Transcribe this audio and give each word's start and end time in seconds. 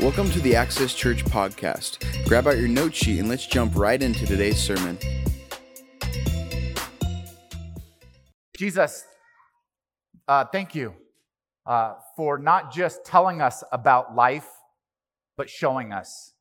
Welcome 0.00 0.30
to 0.30 0.40
the 0.40 0.56
Access 0.56 0.94
Church 0.94 1.24
podcast. 1.24 2.26
Grab 2.26 2.48
out 2.48 2.58
your 2.58 2.66
note 2.66 2.92
sheet 2.92 3.20
and 3.20 3.28
let's 3.28 3.46
jump 3.46 3.76
right 3.76 4.02
into 4.02 4.26
today's 4.26 4.60
sermon. 4.60 4.98
Jesus, 8.56 9.04
uh, 10.26 10.44
thank 10.46 10.74
you 10.74 10.94
uh, 11.66 11.94
for 12.16 12.36
not 12.36 12.72
just 12.72 13.04
telling 13.04 13.40
us 13.40 13.62
about 13.70 14.16
life, 14.16 14.48
but 15.36 15.48
showing 15.48 15.92
us. 15.92 16.32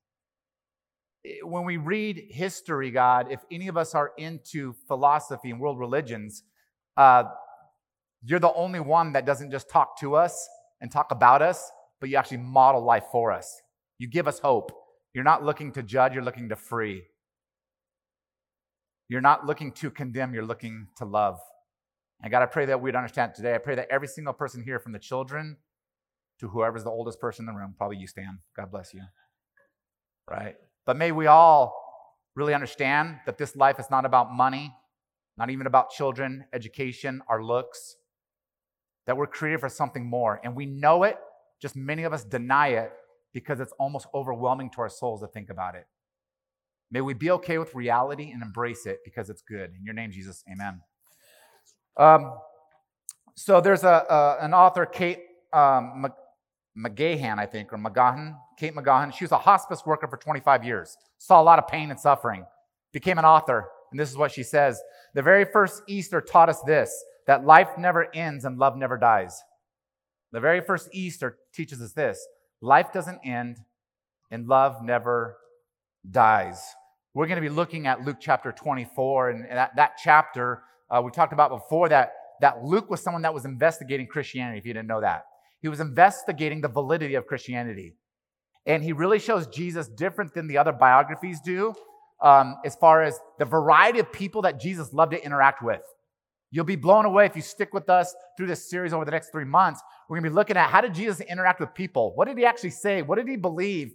When 1.44 1.66
we 1.66 1.78
read 1.78 2.30
history, 2.32 2.90
God, 2.90 3.28
if 3.32 3.42
any 3.52 3.68
of 3.68 3.78
us 3.78 3.94
are 3.94 4.12
into 4.18 4.74
philosophy 4.88 5.52
and 5.52 5.60
world 5.60 5.78
religions, 5.78 6.44
uh, 6.98 7.26
you're 8.24 8.40
the 8.40 8.54
only 8.54 8.80
one 8.80 9.14
that 9.14 9.26
doesn't 9.26 9.52
just 9.52 9.70
talk 9.70 10.00
to 10.00 10.16
us 10.16 10.48
and 10.80 10.92
talk 10.92 11.12
about 11.12 11.42
us, 11.42 11.72
but 12.00 12.10
you 12.10 12.18
actually 12.18 12.38
model 12.38 12.84
life 12.84 13.06
for 13.12 13.32
us. 13.32 13.62
You 13.98 14.08
give 14.08 14.28
us 14.28 14.40
hope. 14.40 14.72
You're 15.14 15.24
not 15.24 15.44
looking 15.44 15.72
to 15.74 15.84
judge, 15.84 16.14
you're 16.14 16.24
looking 16.24 16.50
to 16.50 16.56
free. 16.56 17.04
You're 19.10 19.22
not 19.22 19.46
looking 19.46 19.74
to 19.74 19.92
condemn, 19.92 20.34
you're 20.34 20.46
looking 20.46 20.88
to 20.98 21.06
love. 21.06 21.40
And 22.22 22.32
God, 22.32 22.44
I 22.44 22.46
pray 22.46 22.66
that 22.68 22.82
we'd 22.82 22.96
understand 22.96 23.34
today. 23.36 23.56
I 23.56 23.58
pray 23.58 23.76
that 23.76 23.88
every 23.90 24.08
single 24.08 24.34
person 24.34 24.64
here, 24.64 24.80
from 24.80 24.92
the 24.92 25.00
children 25.00 25.58
to 26.40 26.48
whoever's 26.48 26.84
the 26.84 26.90
oldest 26.90 27.20
person 27.20 27.44
in 27.44 27.54
the 27.54 27.60
room, 27.60 27.76
probably 27.78 27.98
you, 27.98 28.08
Stan. 28.08 28.40
God 28.56 28.72
bless 28.72 28.94
you. 28.94 29.02
Right? 30.30 30.56
But 30.86 30.98
may 30.98 31.12
we 31.12 31.28
all 31.28 31.76
really 32.36 32.54
understand 32.54 33.18
that 33.26 33.38
this 33.38 33.56
life 33.56 33.80
is 33.80 33.90
not 33.90 34.06
about 34.06 34.32
money, 34.32 34.74
not 35.38 35.50
even 35.50 35.68
about 35.68 35.90
children, 35.90 36.46
education, 36.54 37.22
our 37.28 37.44
looks, 37.44 37.98
that 39.06 39.18
we're 39.18 39.28
created 39.28 39.60
for 39.60 39.70
something 39.70 40.06
more. 40.06 40.40
And 40.44 40.56
we 40.56 40.66
know 40.66 41.04
it, 41.04 41.18
just 41.62 41.76
many 41.76 42.04
of 42.04 42.14
us 42.14 42.24
deny 42.24 42.70
it 42.70 42.92
because 43.34 43.60
it's 43.60 43.74
almost 43.80 44.08
overwhelming 44.14 44.70
to 44.72 44.82
our 44.82 44.90
souls 44.90 45.22
to 45.22 45.28
think 45.28 45.50
about 45.50 45.76
it. 45.76 45.86
May 46.92 47.02
we 47.02 47.14
be 47.14 47.32
okay 47.32 47.58
with 47.58 47.74
reality 47.74 48.32
and 48.32 48.42
embrace 48.42 48.86
it 48.86 49.00
because 49.06 49.30
it's 49.30 49.42
good. 49.42 49.72
In 49.78 49.86
your 49.86 49.94
name, 49.94 50.12
Jesus, 50.12 50.44
amen. 50.52 50.82
Um, 51.98 52.34
so 53.36 53.62
there's 53.62 53.84
a, 53.84 54.06
a, 54.10 54.38
an 54.42 54.54
author, 54.54 54.86
Kate 54.86 55.20
um, 55.54 56.06
McGahan, 56.78 57.40
I 57.40 57.46
think, 57.46 57.72
or 57.72 57.78
McGahan, 57.78 58.36
Kate 58.58 58.76
McGahan. 58.76 59.14
She 59.14 59.24
was 59.24 59.32
a 59.32 59.38
hospice 59.38 59.86
worker 59.86 60.08
for 60.08 60.18
25 60.18 60.66
years, 60.66 60.98
saw 61.18 61.42
a 61.42 61.44
lot 61.44 61.60
of 61.60 61.68
pain 61.68 61.92
and 61.92 62.00
suffering, 62.00 62.46
became 62.92 63.18
an 63.18 63.26
author, 63.26 63.70
and 63.92 64.00
this 64.00 64.10
is 64.10 64.18
what 64.18 64.32
she 64.32 64.44
says 64.44 64.82
The 65.14 65.22
very 65.22 65.46
first 65.46 65.84
Easter 65.88 66.22
taught 66.22 66.50
us 66.50 66.62
this 66.62 67.04
that 67.32 67.46
life 67.46 67.78
never 67.78 68.14
ends 68.14 68.44
and 68.44 68.60
love 68.60 68.76
never 68.76 68.98
dies. 68.98 69.42
The 70.34 70.42
very 70.42 70.60
first 70.60 70.90
Easter 70.92 71.38
teaches 71.54 71.82
us 71.82 71.94
this 71.94 72.20
Life 72.60 72.92
doesn't 72.92 73.22
end 73.24 73.56
and 74.32 74.50
love 74.50 74.84
never 74.84 75.38
dies. 76.10 76.62
We're 77.14 77.28
going 77.28 77.42
to 77.42 77.42
be 77.42 77.48
looking 77.48 77.88
at 77.88 78.04
Luke 78.04 78.18
chapter 78.20 78.52
24, 78.52 79.30
and 79.30 79.46
that, 79.50 79.72
that 79.78 79.92
chapter 80.04 80.64
uh, 80.90 81.02
we 81.02 81.10
talked 81.10 81.32
about 81.32 81.52
before 81.52 81.88
that, 81.88 82.12
that 82.42 82.66
Luke 82.66 82.90
was 82.90 83.02
someone 83.02 83.22
that 83.22 83.34
was 83.34 83.46
investigating 83.46 84.08
Christianity, 84.08 84.58
if 84.58 84.66
you 84.66 84.74
didn't 84.74 84.90
know 84.90 85.00
that. 85.00 85.24
He 85.62 85.70
was 85.70 85.80
investigating 85.80 86.60
the 86.60 86.68
validity 86.68 87.16
of 87.16 87.28
Christianity. 87.28 87.96
And 88.66 88.84
he 88.84 88.92
really 88.92 89.20
shows 89.20 89.48
Jesus 89.48 89.88
different 89.88 90.34
than 90.34 90.48
the 90.48 90.58
other 90.58 90.74
biographies 90.74 91.40
do 91.40 91.76
um, 92.22 92.58
as 92.66 92.76
far 92.76 93.04
as 93.04 93.18
the 93.40 93.46
variety 93.46 94.00
of 94.00 94.12
people 94.12 94.42
that 94.42 94.60
Jesus 94.60 94.92
loved 94.92 95.14
to 95.14 95.26
interact 95.26 95.64
with. 95.64 95.82
You'll 96.52 96.66
be 96.66 96.76
blown 96.76 97.06
away 97.06 97.26
if 97.26 97.36
you 97.36 97.42
stick 97.42 97.74
with 97.74 97.90
us 97.90 98.14
through 98.36 98.48
this 98.48 98.70
series 98.70 98.92
over 98.92 99.06
the 99.06 99.12
next 99.12 99.32
three 99.32 99.46
months. 99.46 99.82
We're 100.10 100.18
going 100.18 100.26
to 100.26 100.30
be 100.32 100.36
looking 100.36 100.58
at 100.58 100.70
how 100.70 100.82
did 100.82 100.94
Jesus 100.94 101.22
interact 101.22 101.62
with 101.62 101.74
people? 101.74 102.12
What 102.16 102.28
did 102.28 102.38
he 102.38 102.46
actually 102.46 102.72
say? 102.72 103.02
What 103.02 103.18
did 103.18 103.28
he 103.28 103.38
believe? 103.38 103.94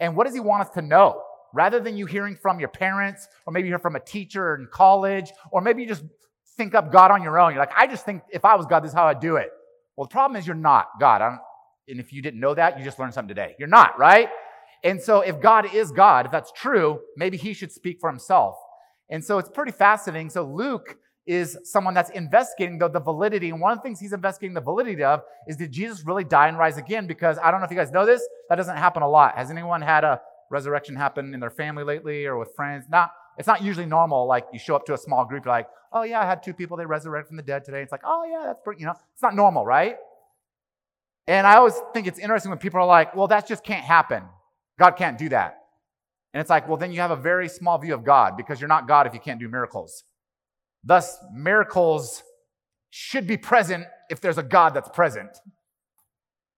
And 0.00 0.16
what 0.16 0.24
does 0.24 0.34
he 0.34 0.40
want 0.40 0.62
us 0.62 0.70
to 0.74 0.82
know? 0.82 1.22
Rather 1.52 1.80
than 1.80 1.96
you 1.96 2.06
hearing 2.06 2.34
from 2.34 2.60
your 2.60 2.70
parents, 2.70 3.28
or 3.46 3.52
maybe 3.52 3.68
you 3.68 3.72
hear 3.72 3.78
from 3.78 3.96
a 3.96 4.00
teacher 4.00 4.54
in 4.54 4.68
college, 4.72 5.30
or 5.52 5.60
maybe 5.60 5.82
you 5.82 5.88
just 5.88 6.04
think 6.56 6.74
up 6.74 6.90
God 6.90 7.10
on 7.10 7.22
your 7.22 7.38
own. 7.38 7.52
You're 7.52 7.60
like, 7.60 7.72
I 7.76 7.86
just 7.86 8.04
think 8.04 8.22
if 8.30 8.44
I 8.44 8.54
was 8.54 8.66
God, 8.66 8.80
this 8.80 8.90
is 8.90 8.94
how 8.94 9.06
I'd 9.06 9.20
do 9.20 9.36
it. 9.36 9.50
Well, 9.96 10.06
the 10.06 10.12
problem 10.12 10.38
is 10.38 10.46
you're 10.46 10.56
not 10.56 10.88
God. 10.98 11.22
and 11.22 12.00
if 12.00 12.12
you 12.12 12.22
didn't 12.22 12.40
know 12.40 12.54
that, 12.54 12.78
you 12.78 12.84
just 12.84 12.98
learned 12.98 13.14
something 13.14 13.34
today. 13.34 13.54
You're 13.58 13.68
not, 13.68 13.98
right? 13.98 14.28
And 14.84 15.02
so 15.02 15.20
if 15.20 15.40
God 15.40 15.74
is 15.74 15.90
God, 15.90 16.26
if 16.26 16.32
that's 16.32 16.52
true, 16.52 17.00
maybe 17.16 17.36
he 17.36 17.52
should 17.52 17.72
speak 17.72 17.98
for 18.00 18.08
himself. 18.08 18.56
And 19.10 19.24
so 19.24 19.38
it's 19.38 19.48
pretty 19.48 19.72
fascinating. 19.72 20.30
So 20.30 20.44
Luke 20.44 20.96
is 21.28 21.58
someone 21.62 21.92
that's 21.92 22.08
investigating 22.10 22.78
the, 22.78 22.88
the 22.88 22.98
validity. 22.98 23.50
And 23.50 23.60
one 23.60 23.72
of 23.72 23.78
the 23.78 23.82
things 23.82 24.00
he's 24.00 24.14
investigating 24.14 24.54
the 24.54 24.62
validity 24.62 25.04
of 25.04 25.20
is 25.46 25.58
did 25.58 25.70
Jesus 25.70 26.06
really 26.06 26.24
die 26.24 26.48
and 26.48 26.56
rise 26.56 26.78
again? 26.78 27.06
Because 27.06 27.36
I 27.36 27.50
don't 27.50 27.60
know 27.60 27.66
if 27.66 27.70
you 27.70 27.76
guys 27.76 27.92
know 27.92 28.06
this, 28.06 28.26
that 28.48 28.56
doesn't 28.56 28.78
happen 28.78 29.02
a 29.02 29.08
lot. 29.08 29.36
Has 29.36 29.50
anyone 29.50 29.82
had 29.82 30.04
a 30.04 30.22
resurrection 30.50 30.96
happen 30.96 31.34
in 31.34 31.40
their 31.40 31.50
family 31.50 31.84
lately 31.84 32.24
or 32.24 32.38
with 32.38 32.54
friends? 32.56 32.86
Not, 32.88 33.12
it's 33.36 33.46
not 33.46 33.62
usually 33.62 33.84
normal. 33.84 34.26
Like 34.26 34.46
you 34.54 34.58
show 34.58 34.74
up 34.74 34.86
to 34.86 34.94
a 34.94 34.98
small 34.98 35.26
group, 35.26 35.44
you're 35.44 35.52
like, 35.52 35.68
oh 35.92 36.02
yeah, 36.02 36.18
I 36.18 36.24
had 36.24 36.42
two 36.42 36.54
people, 36.54 36.78
they 36.78 36.86
resurrected 36.86 37.28
from 37.28 37.36
the 37.36 37.42
dead 37.42 37.62
today. 37.62 37.82
It's 37.82 37.92
like, 37.92 38.04
oh 38.04 38.24
yeah, 38.24 38.44
that's 38.46 38.60
pretty, 38.64 38.80
you 38.80 38.86
know, 38.86 38.94
it's 39.12 39.22
not 39.22 39.36
normal, 39.36 39.66
right? 39.66 39.96
And 41.26 41.46
I 41.46 41.56
always 41.56 41.74
think 41.92 42.06
it's 42.06 42.18
interesting 42.18 42.48
when 42.48 42.58
people 42.58 42.80
are 42.80 42.86
like, 42.86 43.14
well, 43.14 43.28
that 43.28 43.46
just 43.46 43.62
can't 43.62 43.84
happen. 43.84 44.22
God 44.78 44.92
can't 44.92 45.18
do 45.18 45.28
that. 45.28 45.58
And 46.32 46.40
it's 46.40 46.48
like, 46.48 46.68
well, 46.68 46.78
then 46.78 46.90
you 46.90 47.00
have 47.00 47.10
a 47.10 47.16
very 47.16 47.50
small 47.50 47.76
view 47.76 47.92
of 47.92 48.02
God 48.02 48.38
because 48.38 48.62
you're 48.62 48.68
not 48.68 48.88
God 48.88 49.06
if 49.06 49.12
you 49.12 49.20
can't 49.20 49.38
do 49.38 49.46
miracles. 49.46 50.04
Thus, 50.88 51.18
miracles 51.34 52.22
should 52.88 53.26
be 53.26 53.36
present 53.36 53.84
if 54.08 54.22
there's 54.22 54.38
a 54.38 54.42
God 54.42 54.72
that's 54.72 54.88
present. 54.88 55.28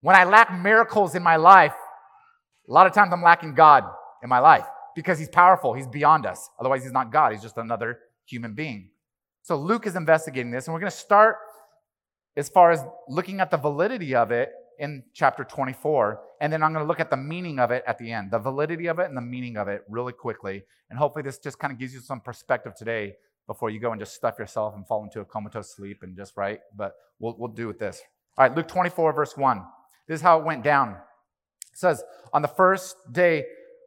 When 0.02 0.14
I 0.14 0.22
lack 0.22 0.56
miracles 0.56 1.16
in 1.16 1.22
my 1.24 1.34
life, 1.34 1.74
a 2.68 2.72
lot 2.72 2.86
of 2.86 2.92
times 2.92 3.12
I'm 3.12 3.24
lacking 3.24 3.56
God 3.56 3.82
in 4.22 4.28
my 4.28 4.38
life 4.38 4.66
because 4.94 5.18
he's 5.18 5.28
powerful, 5.28 5.74
he's 5.74 5.88
beyond 5.88 6.26
us. 6.26 6.48
Otherwise, 6.60 6.84
he's 6.84 6.92
not 6.92 7.10
God, 7.10 7.32
he's 7.32 7.42
just 7.42 7.56
another 7.56 7.98
human 8.24 8.54
being. 8.54 8.90
So 9.42 9.56
Luke 9.56 9.84
is 9.84 9.96
investigating 9.96 10.52
this, 10.52 10.68
and 10.68 10.74
we're 10.74 10.80
going 10.80 10.92
to 10.92 10.96
start 10.96 11.38
as 12.36 12.48
far 12.48 12.70
as 12.70 12.84
looking 13.08 13.40
at 13.40 13.50
the 13.50 13.56
validity 13.56 14.14
of 14.14 14.30
it 14.30 14.52
in 14.78 15.02
chapter 15.12 15.42
24. 15.42 16.20
And 16.40 16.52
then 16.52 16.62
I'm 16.62 16.72
going 16.72 16.84
to 16.84 16.88
look 16.88 17.00
at 17.00 17.10
the 17.10 17.16
meaning 17.16 17.58
of 17.58 17.72
it 17.72 17.82
at 17.84 17.98
the 17.98 18.12
end, 18.12 18.30
the 18.30 18.38
validity 18.38 18.86
of 18.86 19.00
it 19.00 19.06
and 19.06 19.16
the 19.16 19.22
meaning 19.22 19.56
of 19.56 19.66
it 19.66 19.82
really 19.88 20.12
quickly. 20.12 20.62
And 20.88 21.00
hopefully, 21.00 21.24
this 21.24 21.38
just 21.38 21.58
kind 21.58 21.72
of 21.72 21.80
gives 21.80 21.92
you 21.92 22.00
some 22.00 22.20
perspective 22.20 22.76
today 22.76 23.16
before 23.50 23.68
you 23.68 23.80
go 23.80 23.90
and 23.90 24.00
just 24.00 24.14
stuff 24.14 24.38
yourself 24.38 24.76
and 24.76 24.86
fall 24.86 25.02
into 25.02 25.18
a 25.18 25.24
comatose 25.24 25.74
sleep 25.74 26.04
and 26.04 26.16
just 26.16 26.36
right. 26.36 26.60
But 26.76 26.92
we'll, 27.18 27.34
we'll 27.36 27.50
do 27.50 27.66
with 27.66 27.80
this. 27.80 28.00
All 28.38 28.46
right, 28.46 28.56
Luke 28.56 28.68
24, 28.68 29.12
verse 29.12 29.36
1. 29.36 29.64
This 30.06 30.20
is 30.20 30.22
how 30.22 30.38
it 30.38 30.44
went 30.44 30.62
down. 30.62 30.90
It 30.90 31.76
says, 31.76 32.04
On 32.32 32.42
the 32.42 32.48
first 32.48 32.94
day 33.10 33.44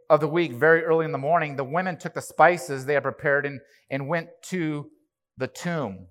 of 0.09 0.19
the 0.19 0.27
week, 0.27 0.51
very 0.51 0.83
early 0.83 1.05
in 1.05 1.13
the 1.13 1.17
morning, 1.17 1.55
the 1.55 1.63
women 1.63 1.95
took 1.97 2.13
the 2.13 2.21
spices 2.21 2.83
they 2.83 2.95
had 2.95 3.03
prepared 3.03 3.45
and, 3.45 3.61
and 3.89 4.09
went 4.09 4.27
to 4.49 4.89
the 5.37 5.47
tomb. 5.47 6.07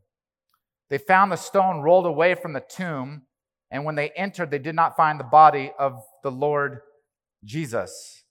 They 0.89 0.97
found 0.97 1.31
the 1.31 1.37
stone 1.37 1.83
rolled 1.83 2.07
away 2.07 2.35
from 2.35 2.55
the 2.55 2.65
tomb, 2.67 3.27
and 3.71 3.85
when 3.85 3.97
they 3.97 4.13
entered, 4.17 4.51
they 4.51 4.61
did 4.61 4.75
not 4.75 4.97
find 4.97 5.21
the 5.21 5.25
body 5.25 5.73
of 5.79 6.01
the 6.23 6.33
Lord 6.33 6.79
Jesus. 7.45 8.25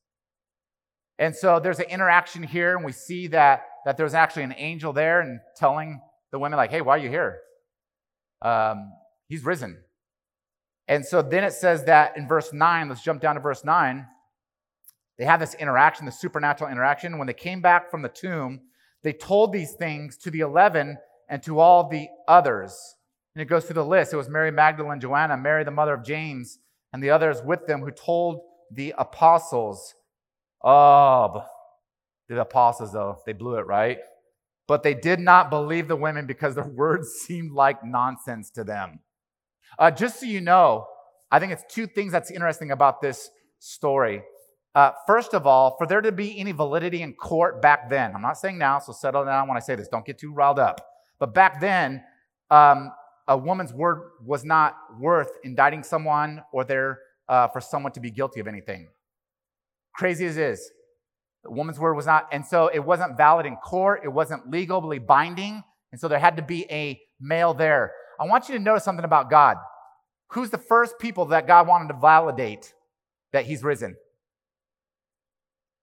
And 1.19 1.35
so 1.35 1.59
there's 1.59 1.77
an 1.77 1.89
interaction 1.89 2.41
here, 2.41 2.75
and 2.75 2.83
we 2.83 2.91
see 2.91 3.27
that 3.27 3.65
that 3.86 3.97
there's 3.97 4.14
actually 4.14 4.44
an 4.44 4.56
angel 4.58 4.94
there 4.94 5.22
and 5.22 5.40
telling 5.56 6.02
the 6.31 6.40
women, 6.40 6.58
like, 6.58 6.72
hey, 6.72 6.81
why 6.81 6.96
are 6.96 7.00
you 7.00 7.09
here? 7.09 7.40
Um, 8.42 8.92
he's 9.28 9.44
risen. 9.44 9.84
And 10.88 11.06
so 11.06 11.22
then 11.22 11.44
it 11.44 11.53
says 11.53 11.86
that 11.86 12.18
in 12.18 12.28
verse 12.28 12.52
9, 12.53 12.90
let's 12.90 13.03
jump 13.03 13.22
down 13.22 13.36
to 13.36 13.42
verse 13.42 13.64
9. 13.64 14.06
They 15.18 15.25
have 15.25 15.40
this 15.40 15.53
interaction, 15.56 16.06
the 16.06 16.12
supernatural 16.12 16.72
interaction. 16.72 17.18
When 17.18 17.28
they 17.28 17.34
came 17.34 17.62
back 17.62 17.92
from 17.92 18.02
the 18.02 18.09
tomb, 18.09 18.62
they 19.03 19.14
told 19.14 19.53
these 19.53 19.74
things 19.74 20.18
to 20.18 20.31
the 20.31 20.40
11 20.40 20.98
and 21.30 21.44
to 21.44 21.59
all 21.59 21.88
the 21.88 22.08
others. 22.28 22.96
And 23.36 23.42
it 23.42 23.46
goes 23.46 23.66
through 23.66 23.75
the 23.75 23.86
list. 23.86 24.13
It 24.13 24.18
was 24.18 24.30
Mary 24.30 24.51
Magdalene, 24.51 25.00
Joanna, 25.00 25.38
Mary, 25.38 25.63
the 25.63 25.72
mother 25.72 25.94
of 25.94 26.04
James, 26.04 26.60
and 26.92 27.01
the 27.01 27.10
others 27.10 27.42
with 27.44 27.66
them 27.68 27.81
who 27.81 27.92
told 27.92 28.42
the 28.72 28.94
apostles. 28.98 29.94
Oh, 30.63 31.44
the 32.36 32.42
apostles, 32.42 32.94
though, 32.94 33.19
they 33.25 33.33
blew 33.33 33.56
it, 33.56 33.66
right? 33.68 33.98
But 34.68 34.83
they 34.83 34.94
did 34.94 35.19
not 35.19 35.50
believe 35.50 35.88
the 35.88 35.95
women 35.95 36.25
because 36.25 36.56
their 36.56 36.68
words 36.75 37.10
seemed 37.25 37.51
like 37.51 37.83
nonsense 37.83 38.50
to 38.51 38.63
them. 38.63 39.00
Uh, 39.78 39.92
just 39.92 40.19
so 40.19 40.25
you 40.25 40.42
know, 40.42 40.86
I 41.31 41.39
think 41.39 41.51
it's 41.51 41.63
two 41.69 41.88
things 41.88 42.12
that's 42.12 42.30
interesting 42.30 42.72
about 42.72 43.01
this 43.01 43.30
story. 43.60 44.22
Uh, 44.74 44.92
first 45.06 45.33
of 45.33 45.45
all, 45.45 45.75
for 45.78 45.86
there 45.86 46.01
to 46.01 46.12
be 46.12 46.38
any 46.39 46.51
validity 46.51 47.01
in 47.01 47.13
court 47.13 47.62
back 47.62 47.89
then, 47.89 48.13
I'm 48.16 48.22
not 48.22 48.38
saying 48.38 48.57
now, 48.57 48.80
so 48.80 48.94
settle 48.94 49.25
down 49.25 49.48
when 49.48 49.57
I 49.57 49.60
say 49.60 49.75
this. 49.75 49.88
Don't 49.88 50.06
get 50.06 50.18
too 50.18 50.34
riled 50.34 50.60
up. 50.60 50.80
But 51.19 51.34
back 51.34 51.60
then, 51.60 52.04
um, 52.50 52.92
a 53.27 53.38
woman's 53.38 53.74
word 53.74 54.12
was 54.25 54.44
not 54.44 54.75
worth 55.00 55.31
indicting 55.44 55.84
someone 55.84 56.42
or 56.51 56.63
there 56.63 57.00
uh, 57.30 57.48
for 57.48 57.62
someone 57.62 57.92
to 57.94 58.00
be 58.00 58.12
guilty 58.12 58.39
of 58.39 58.48
anything. 58.48 58.88
Crazy 59.95 60.25
as 60.25 60.38
is, 60.38 60.72
the 61.43 61.51
woman's 61.51 61.79
word 61.79 61.95
was 61.95 62.05
not, 62.05 62.27
and 62.31 62.45
so 62.45 62.67
it 62.67 62.79
wasn't 62.79 63.17
valid 63.17 63.45
in 63.45 63.55
court. 63.55 64.01
It 64.03 64.09
wasn't 64.09 64.49
legally 64.49 64.99
binding. 64.99 65.63
And 65.91 65.99
so 65.99 66.07
there 66.07 66.19
had 66.19 66.38
to 66.38 66.43
be 66.43 66.65
a 66.69 66.99
male 67.19 67.53
there. 67.53 67.91
I 68.19 68.25
want 68.25 68.47
you 68.47 68.55
to 68.55 68.61
notice 68.61 68.83
something 68.83 69.05
about 69.05 69.29
God. 69.29 69.57
Who's 70.29 70.49
the 70.49 70.57
first 70.57 70.99
people 70.99 71.25
that 71.25 71.47
God 71.47 71.67
wanted 71.67 71.89
to 71.89 71.99
validate 71.99 72.73
that 73.33 73.45
he's 73.45 73.63
risen? 73.63 73.95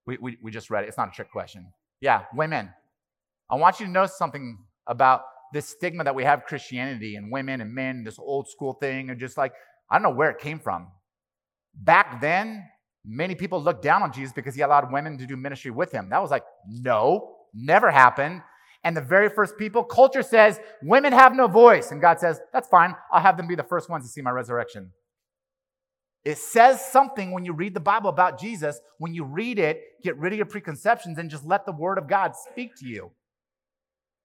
We, 0.06 0.16
we, 0.20 0.38
we 0.42 0.50
just 0.50 0.70
read 0.70 0.84
it. 0.84 0.88
It's 0.88 0.96
not 0.96 1.08
a 1.08 1.10
trick 1.10 1.30
question. 1.30 1.72
Yeah, 2.00 2.22
women. 2.32 2.70
I 3.50 3.56
want 3.56 3.80
you 3.80 3.86
to 3.86 3.92
know 3.92 4.06
something 4.06 4.58
about 4.86 5.22
this 5.52 5.68
stigma 5.68 6.04
that 6.04 6.14
we 6.14 6.24
have 6.24 6.44
Christianity 6.44 7.16
and 7.16 7.32
women 7.32 7.60
and 7.60 7.74
men, 7.74 8.04
this 8.04 8.18
old 8.18 8.48
school 8.48 8.74
thing, 8.74 9.10
and 9.10 9.18
just 9.18 9.36
like, 9.36 9.52
I 9.90 9.96
don't 9.96 10.02
know 10.02 10.16
where 10.16 10.30
it 10.30 10.38
came 10.38 10.60
from. 10.60 10.88
Back 11.74 12.20
then, 12.20 12.64
many 13.08 13.34
people 13.34 13.62
looked 13.62 13.82
down 13.82 14.02
on 14.02 14.12
Jesus 14.12 14.32
because 14.32 14.54
he 14.54 14.60
allowed 14.60 14.92
women 14.92 15.16
to 15.18 15.26
do 15.26 15.36
ministry 15.36 15.70
with 15.70 15.90
him. 15.90 16.10
That 16.10 16.20
was 16.20 16.30
like, 16.30 16.44
no, 16.68 17.36
never 17.54 17.90
happened. 17.90 18.42
And 18.84 18.96
the 18.96 19.00
very 19.00 19.28
first 19.28 19.56
people, 19.58 19.82
culture 19.82 20.22
says 20.22 20.60
women 20.82 21.12
have 21.12 21.34
no 21.34 21.48
voice. 21.48 21.90
And 21.90 22.00
God 22.00 22.20
says, 22.20 22.40
that's 22.52 22.68
fine. 22.68 22.94
I'll 23.10 23.22
have 23.22 23.36
them 23.36 23.48
be 23.48 23.54
the 23.54 23.62
first 23.62 23.88
ones 23.88 24.04
to 24.04 24.10
see 24.10 24.20
my 24.20 24.30
resurrection. 24.30 24.92
It 26.24 26.36
says 26.38 26.84
something 26.84 27.32
when 27.32 27.44
you 27.44 27.54
read 27.54 27.74
the 27.74 27.80
Bible 27.80 28.10
about 28.10 28.38
Jesus. 28.38 28.78
When 28.98 29.14
you 29.14 29.24
read 29.24 29.58
it, 29.58 29.80
get 30.04 30.18
rid 30.18 30.32
of 30.32 30.36
your 30.36 30.46
preconceptions 30.46 31.16
and 31.18 31.30
just 31.30 31.44
let 31.44 31.64
the 31.64 31.72
word 31.72 31.96
of 31.96 32.08
God 32.08 32.32
speak 32.36 32.72
to 32.80 32.86
you. 32.86 33.10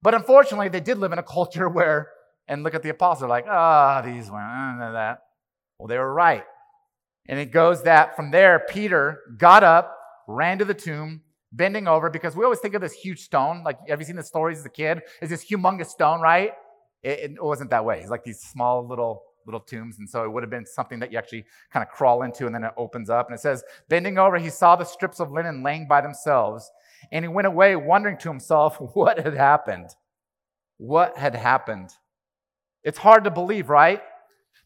But 0.01 0.13
unfortunately, 0.13 0.67
they 0.67 0.81
did 0.81 0.97
live 0.97 1.13
in 1.13 1.19
a 1.19 1.23
culture 1.23 1.69
where, 1.69 2.09
and 2.47 2.63
look 2.63 2.75
at 2.75 2.83
the 2.83 2.89
apostles, 2.89 3.29
like, 3.29 3.45
ah, 3.49 4.01
oh, 4.03 4.05
these 4.05 4.29
women, 4.29 4.79
that. 4.93 5.19
Well, 5.79 5.87
they 5.87 5.97
were 5.97 6.13
right. 6.13 6.43
And 7.27 7.39
it 7.39 7.51
goes 7.51 7.83
that 7.83 8.15
from 8.15 8.31
there, 8.31 8.65
Peter 8.69 9.19
got 9.37 9.63
up, 9.63 9.97
ran 10.27 10.59
to 10.59 10.65
the 10.65 10.73
tomb, 10.73 11.21
bending 11.51 11.87
over, 11.87 12.09
because 12.09 12.35
we 12.35 12.43
always 12.43 12.59
think 12.59 12.73
of 12.73 12.81
this 12.81 12.93
huge 12.93 13.21
stone. 13.21 13.63
Like, 13.63 13.77
have 13.87 13.99
you 13.99 14.05
seen 14.05 14.15
the 14.15 14.23
stories 14.23 14.59
as 14.59 14.65
a 14.65 14.69
kid? 14.69 15.01
It's 15.21 15.29
this 15.29 15.45
humongous 15.45 15.87
stone, 15.87 16.19
right? 16.19 16.51
It, 17.01 17.31
it 17.31 17.43
wasn't 17.43 17.69
that 17.69 17.85
way. 17.85 18.01
It's 18.01 18.09
like 18.09 18.23
these 18.23 18.41
small 18.41 18.87
little 18.87 19.23
little 19.45 19.59
tombs. 19.59 19.99
And 19.99 20.09
so 20.09 20.23
it 20.23 20.31
would 20.31 20.43
have 20.43 20.49
been 20.49 20.65
something 20.65 20.99
that 20.99 21.11
you 21.11 21.17
actually 21.17 21.45
kind 21.71 21.85
of 21.85 21.89
crawl 21.93 22.23
into 22.23 22.45
and 22.45 22.55
then 22.55 22.63
it 22.63 22.71
opens 22.77 23.09
up. 23.09 23.27
And 23.27 23.35
it 23.35 23.41
says, 23.41 23.63
bending 23.89 24.17
over, 24.17 24.37
he 24.37 24.49
saw 24.49 24.75
the 24.75 24.85
strips 24.85 25.19
of 25.19 25.31
linen 25.31 25.63
laying 25.63 25.87
by 25.87 26.01
themselves. 26.01 26.71
And 27.11 27.25
he 27.25 27.29
went 27.29 27.47
away 27.47 27.75
wondering 27.75 28.17
to 28.19 28.29
himself 28.29 28.77
what 28.93 29.19
had 29.19 29.33
happened. 29.33 29.89
What 30.77 31.17
had 31.17 31.35
happened? 31.35 31.89
It's 32.83 32.97
hard 32.97 33.23
to 33.23 33.31
believe, 33.31 33.69
right? 33.69 34.01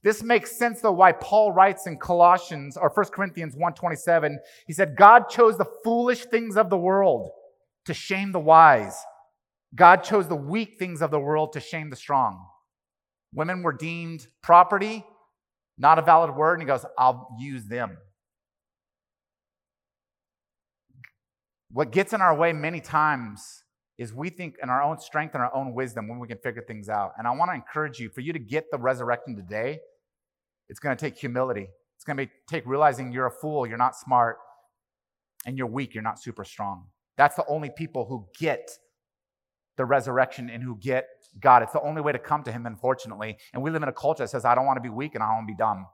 This 0.03 0.23
makes 0.23 0.57
sense 0.57 0.81
though 0.81 0.91
why 0.91 1.11
Paul 1.11 1.51
writes 1.51 1.88
in 1.88 1.97
Colossians 1.97 2.77
or 2.77 2.89
1 2.89 3.05
Corinthians 3.11 3.55
1:27, 3.55 4.38
he 4.65 4.73
said 4.73 4.95
God 4.95 5.29
chose 5.29 5.57
the 5.57 5.71
foolish 5.83 6.25
things 6.25 6.55
of 6.55 6.69
the 6.69 6.77
world 6.77 7.31
to 7.85 7.94
shame 7.94 8.31
the 8.31 8.39
wise. 8.39 8.97
God 9.75 10.03
chose 10.03 10.27
the 10.27 10.35
weak 10.35 10.77
things 10.79 11.01
of 11.01 11.11
the 11.11 11.19
world 11.19 11.53
to 11.53 11.59
shame 11.59 11.89
the 11.89 11.95
strong. 11.95 12.45
Women 13.33 13.63
were 13.63 13.73
deemed 13.73 14.27
property, 14.41 15.05
not 15.77 16.00
a 16.00 16.01
valid 16.01 16.35
word, 16.35 16.53
and 16.53 16.61
he 16.61 16.67
goes, 16.67 16.85
I'll 16.97 17.35
use 17.39 17.65
them. 17.65 17.97
What 21.69 21.91
gets 21.91 22.13
in 22.13 22.21
our 22.21 22.35
way 22.35 22.53
many 22.53 22.79
times 22.79 23.63
is 23.97 24.13
we 24.13 24.29
think 24.29 24.55
in 24.61 24.69
our 24.69 24.81
own 24.81 24.99
strength 24.99 25.33
and 25.33 25.44
our 25.44 25.53
own 25.55 25.73
wisdom 25.73 26.07
when 26.07 26.19
we 26.19 26.27
can 26.27 26.38
figure 26.38 26.61
things 26.61 26.88
out. 26.88 27.13
And 27.17 27.27
I 27.27 27.31
want 27.31 27.49
to 27.51 27.55
encourage 27.55 27.99
you 27.99 28.09
for 28.09 28.21
you 28.21 28.31
to 28.33 28.39
get 28.39 28.65
the 28.71 28.77
resurrection 28.77 29.35
today, 29.35 29.79
it's 30.69 30.79
going 30.79 30.95
to 30.95 30.99
take 30.99 31.17
humility. 31.17 31.67
It's 31.95 32.03
going 32.03 32.17
to 32.17 32.27
take 32.47 32.65
realizing 32.67 33.11
you're 33.11 33.25
a 33.25 33.31
fool, 33.31 33.65
you're 33.65 33.77
not 33.77 33.95
smart, 33.95 34.38
and 35.45 35.57
you're 35.57 35.67
weak, 35.67 35.95
you're 35.95 36.03
not 36.03 36.21
super 36.21 36.44
strong. 36.44 36.85
That's 37.17 37.35
the 37.35 37.45
only 37.47 37.71
people 37.75 38.05
who 38.05 38.27
get 38.39 38.69
the 39.77 39.85
resurrection 39.85 40.50
and 40.50 40.61
who 40.61 40.77
get 40.77 41.07
God. 41.39 41.63
It's 41.63 41.73
the 41.73 41.81
only 41.81 42.01
way 42.01 42.11
to 42.11 42.19
come 42.19 42.43
to 42.43 42.51
Him, 42.51 42.65
unfortunately. 42.65 43.38
And 43.53 43.63
we 43.63 43.71
live 43.71 43.81
in 43.81 43.89
a 43.89 43.93
culture 43.93 44.23
that 44.23 44.29
says, 44.29 44.45
I 44.45 44.53
don't 44.53 44.65
want 44.65 44.77
to 44.77 44.81
be 44.81 44.89
weak 44.89 45.15
and 45.15 45.23
I 45.23 45.27
don't 45.27 45.38
want 45.38 45.47
to 45.47 45.53
be 45.53 45.57
dumb. 45.57 45.88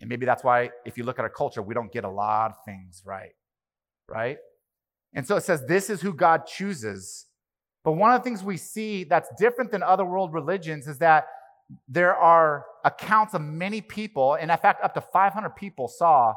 And 0.00 0.08
maybe 0.08 0.26
that's 0.26 0.44
why, 0.44 0.70
if 0.84 0.96
you 0.96 1.04
look 1.04 1.18
at 1.18 1.22
our 1.22 1.30
culture, 1.30 1.62
we 1.62 1.74
don't 1.74 1.92
get 1.92 2.04
a 2.04 2.10
lot 2.10 2.52
of 2.52 2.56
things 2.64 3.02
right. 3.04 3.32
Right? 4.08 4.38
And 5.14 5.26
so 5.26 5.36
it 5.36 5.44
says, 5.44 5.64
This 5.66 5.90
is 5.90 6.00
who 6.00 6.12
God 6.12 6.46
chooses. 6.46 7.26
But 7.84 7.92
one 7.92 8.12
of 8.12 8.20
the 8.20 8.24
things 8.24 8.44
we 8.44 8.56
see 8.56 9.04
that's 9.04 9.28
different 9.38 9.72
than 9.72 9.82
other 9.82 10.04
world 10.04 10.32
religions 10.32 10.86
is 10.86 10.98
that 10.98 11.26
there 11.88 12.14
are 12.14 12.66
accounts 12.84 13.34
of 13.34 13.40
many 13.40 13.80
people, 13.80 14.34
and 14.34 14.50
in 14.50 14.58
fact, 14.58 14.84
up 14.84 14.94
to 14.94 15.00
500 15.00 15.50
people 15.50 15.88
saw 15.88 16.34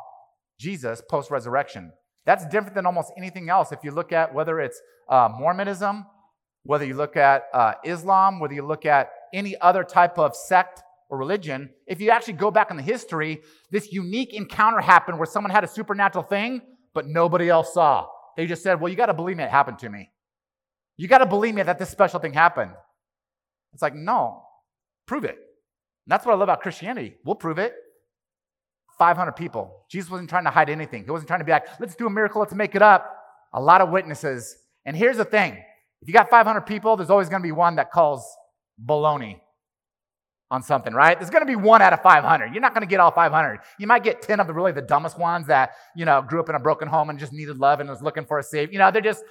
Jesus 0.59 1.01
post 1.09 1.31
resurrection. 1.31 1.91
That's 2.25 2.45
different 2.45 2.75
than 2.75 2.85
almost 2.85 3.11
anything 3.17 3.49
else. 3.49 3.71
If 3.71 3.79
you 3.83 3.91
look 3.91 4.11
at 4.11 4.33
whether 4.33 4.59
it's 4.61 4.79
uh, 5.09 5.29
Mormonism, 5.37 6.05
whether 6.63 6.85
you 6.85 6.93
look 6.93 7.17
at 7.17 7.43
uh, 7.53 7.73
Islam, 7.83 8.39
whether 8.39 8.53
you 8.53 8.65
look 8.65 8.85
at 8.85 9.09
any 9.33 9.59
other 9.59 9.83
type 9.83 10.17
of 10.17 10.35
sect 10.35 10.81
or 11.09 11.17
religion, 11.17 11.69
if 11.87 11.99
you 11.99 12.11
actually 12.11 12.33
go 12.33 12.49
back 12.49 12.71
in 12.71 12.77
the 12.77 12.83
history, 12.83 13.41
this 13.71 13.91
unique 13.91 14.33
encounter 14.33 14.79
happened 14.79 15.17
where 15.17 15.25
someone 15.25 15.51
had 15.51 15.65
a 15.65 15.67
supernatural 15.67 16.23
thing, 16.23 16.61
but 16.93 17.07
nobody 17.07 17.49
else 17.49 17.73
saw. 17.73 18.07
They 18.35 18.45
just 18.47 18.63
said, 18.63 18.79
Well, 18.79 18.89
you 18.89 18.95
got 18.95 19.07
to 19.07 19.13
believe 19.13 19.37
me, 19.37 19.43
it 19.43 19.49
happened 19.49 19.79
to 19.79 19.89
me. 19.89 20.09
You 20.97 21.07
got 21.07 21.19
to 21.19 21.25
believe 21.25 21.55
me 21.55 21.63
that 21.63 21.79
this 21.79 21.89
special 21.89 22.19
thing 22.19 22.33
happened. 22.33 22.71
It's 23.73 23.81
like, 23.81 23.95
no, 23.95 24.43
prove 25.07 25.23
it. 25.23 25.35
And 25.35 26.11
that's 26.11 26.25
what 26.25 26.33
I 26.33 26.35
love 26.35 26.43
about 26.43 26.61
Christianity. 26.61 27.15
We'll 27.25 27.35
prove 27.35 27.57
it. 27.57 27.73
500 28.99 29.31
people. 29.31 29.85
Jesus 29.89 30.11
wasn't 30.11 30.29
trying 30.29 30.43
to 30.43 30.51
hide 30.51 30.69
anything. 30.69 31.03
He 31.03 31.09
wasn't 31.09 31.27
trying 31.27 31.39
to 31.39 31.45
be 31.45 31.51
like, 31.51 31.65
let's 31.79 31.95
do 31.95 32.05
a 32.05 32.09
miracle, 32.09 32.39
let's 32.39 32.53
make 32.53 32.75
it 32.75 32.81
up. 32.83 33.17
A 33.53 33.61
lot 33.61 33.81
of 33.81 33.89
witnesses. 33.89 34.55
And 34.85 34.95
here's 34.95 35.17
the 35.17 35.25
thing 35.25 35.53
if 36.01 36.07
you 36.07 36.13
got 36.13 36.29
500 36.29 36.61
people, 36.61 36.95
there's 36.95 37.09
always 37.09 37.29
going 37.29 37.41
to 37.41 37.47
be 37.47 37.51
one 37.51 37.75
that 37.77 37.91
calls 37.91 38.25
baloney 38.85 39.39
on 40.51 40.61
something, 40.61 40.93
right? 40.93 41.17
There's 41.17 41.29
going 41.29 41.41
to 41.41 41.47
be 41.47 41.55
one 41.55 41.81
out 41.81 41.93
of 41.93 42.01
500. 42.01 42.53
You're 42.53 42.61
not 42.61 42.73
going 42.73 42.81
to 42.81 42.87
get 42.87 42.99
all 42.99 43.11
500. 43.11 43.59
You 43.79 43.87
might 43.87 44.03
get 44.03 44.21
10 44.21 44.39
of 44.39 44.47
the 44.47 44.53
really 44.53 44.71
the 44.71 44.81
dumbest 44.81 45.17
ones 45.17 45.47
that, 45.47 45.71
you 45.95 46.05
know, 46.05 46.21
grew 46.21 46.39
up 46.39 46.49
in 46.49 46.55
a 46.55 46.59
broken 46.59 46.87
home 46.87 47.09
and 47.09 47.17
just 47.17 47.33
needed 47.33 47.57
love 47.57 47.79
and 47.79 47.89
was 47.89 48.01
looking 48.01 48.25
for 48.25 48.39
a 48.39 48.43
save. 48.43 48.71
You 48.71 48.79
know, 48.79 48.91
they're 48.91 49.01
just, 49.01 49.23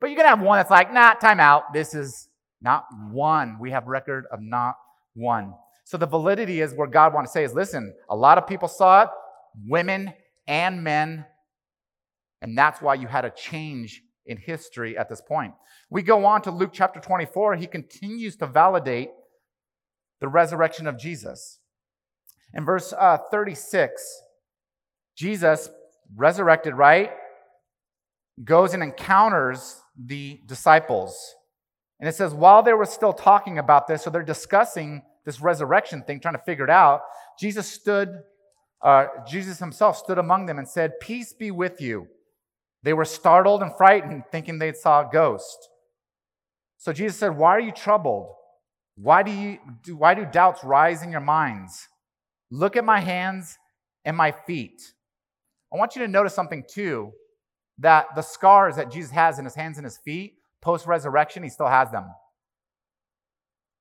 but 0.00 0.08
you're 0.08 0.16
going 0.16 0.26
to 0.26 0.30
have 0.30 0.40
one 0.40 0.58
that's 0.58 0.70
like, 0.70 0.92
nah, 0.92 1.14
time 1.14 1.40
out. 1.40 1.72
This 1.72 1.94
is 1.94 2.28
not 2.60 2.84
one. 3.10 3.58
We 3.60 3.70
have 3.72 3.86
record 3.86 4.26
of 4.30 4.40
not 4.40 4.76
one. 5.14 5.54
So 5.84 5.96
the 5.96 6.06
validity 6.06 6.60
is 6.60 6.74
where 6.74 6.86
God 6.86 7.14
wants 7.14 7.32
to 7.32 7.38
say 7.38 7.44
is, 7.44 7.54
listen, 7.54 7.94
a 8.10 8.14
lot 8.14 8.38
of 8.38 8.46
people 8.46 8.68
saw 8.68 9.02
it, 9.02 9.08
women 9.66 10.12
and 10.46 10.84
men, 10.84 11.24
and 12.42 12.56
that's 12.56 12.80
why 12.80 12.94
you 12.94 13.06
had 13.06 13.24
a 13.24 13.30
change 13.30 14.02
in 14.26 14.36
history 14.36 14.96
at 14.96 15.08
this 15.08 15.20
point. 15.20 15.54
We 15.90 16.02
go 16.02 16.24
on 16.24 16.42
to 16.42 16.50
Luke 16.50 16.70
chapter 16.72 17.00
24. 17.00 17.56
He 17.56 17.66
continues 17.66 18.36
to 18.36 18.46
validate 18.46 19.10
the 20.20 20.28
resurrection 20.28 20.86
of 20.86 20.98
Jesus. 20.98 21.58
In 22.54 22.64
verse 22.64 22.92
uh, 22.98 23.18
36, 23.30 24.22
Jesus, 25.16 25.68
resurrected, 26.16 26.74
right, 26.74 27.10
goes 28.44 28.74
and 28.74 28.82
encounters 28.82 29.80
the 29.96 30.40
disciples. 30.46 31.34
And 32.00 32.08
it 32.08 32.14
says, 32.14 32.32
while 32.32 32.62
they 32.62 32.72
were 32.72 32.86
still 32.86 33.12
talking 33.12 33.58
about 33.58 33.88
this, 33.88 34.02
so 34.02 34.10
they're 34.10 34.22
discussing 34.22 35.02
this 35.24 35.40
resurrection 35.40 36.02
thing, 36.02 36.20
trying 36.20 36.34
to 36.34 36.42
figure 36.46 36.64
it 36.64 36.70
out, 36.70 37.02
Jesus 37.38 37.66
stood, 37.66 38.08
uh, 38.80 39.06
Jesus 39.26 39.58
himself 39.58 39.96
stood 39.96 40.18
among 40.18 40.46
them 40.46 40.58
and 40.58 40.68
said, 40.68 41.00
Peace 41.00 41.32
be 41.32 41.50
with 41.50 41.80
you. 41.80 42.06
They 42.82 42.92
were 42.92 43.04
startled 43.04 43.62
and 43.62 43.76
frightened, 43.76 44.24
thinking 44.30 44.58
they 44.58 44.72
saw 44.72 45.00
a 45.00 45.10
ghost. 45.12 45.68
So 46.78 46.92
Jesus 46.92 47.18
said, 47.18 47.36
Why 47.36 47.50
are 47.50 47.60
you 47.60 47.72
troubled? 47.72 48.32
Why 49.00 49.22
do, 49.22 49.30
you, 49.30 49.58
do, 49.84 49.96
why 49.96 50.14
do 50.14 50.26
doubts 50.26 50.64
rise 50.64 51.02
in 51.02 51.12
your 51.12 51.20
minds? 51.20 51.86
Look 52.50 52.76
at 52.76 52.84
my 52.84 52.98
hands 52.98 53.56
and 54.04 54.16
my 54.16 54.32
feet. 54.32 54.82
I 55.72 55.76
want 55.76 55.94
you 55.94 56.02
to 56.02 56.08
notice 56.08 56.34
something 56.34 56.64
too 56.68 57.12
that 57.78 58.06
the 58.16 58.22
scars 58.22 58.74
that 58.74 58.90
Jesus 58.90 59.12
has 59.12 59.38
in 59.38 59.44
his 59.44 59.54
hands 59.54 59.78
and 59.78 59.84
his 59.84 59.98
feet, 59.98 60.34
post 60.60 60.86
resurrection, 60.86 61.44
he 61.44 61.48
still 61.48 61.68
has 61.68 61.92
them. 61.92 62.06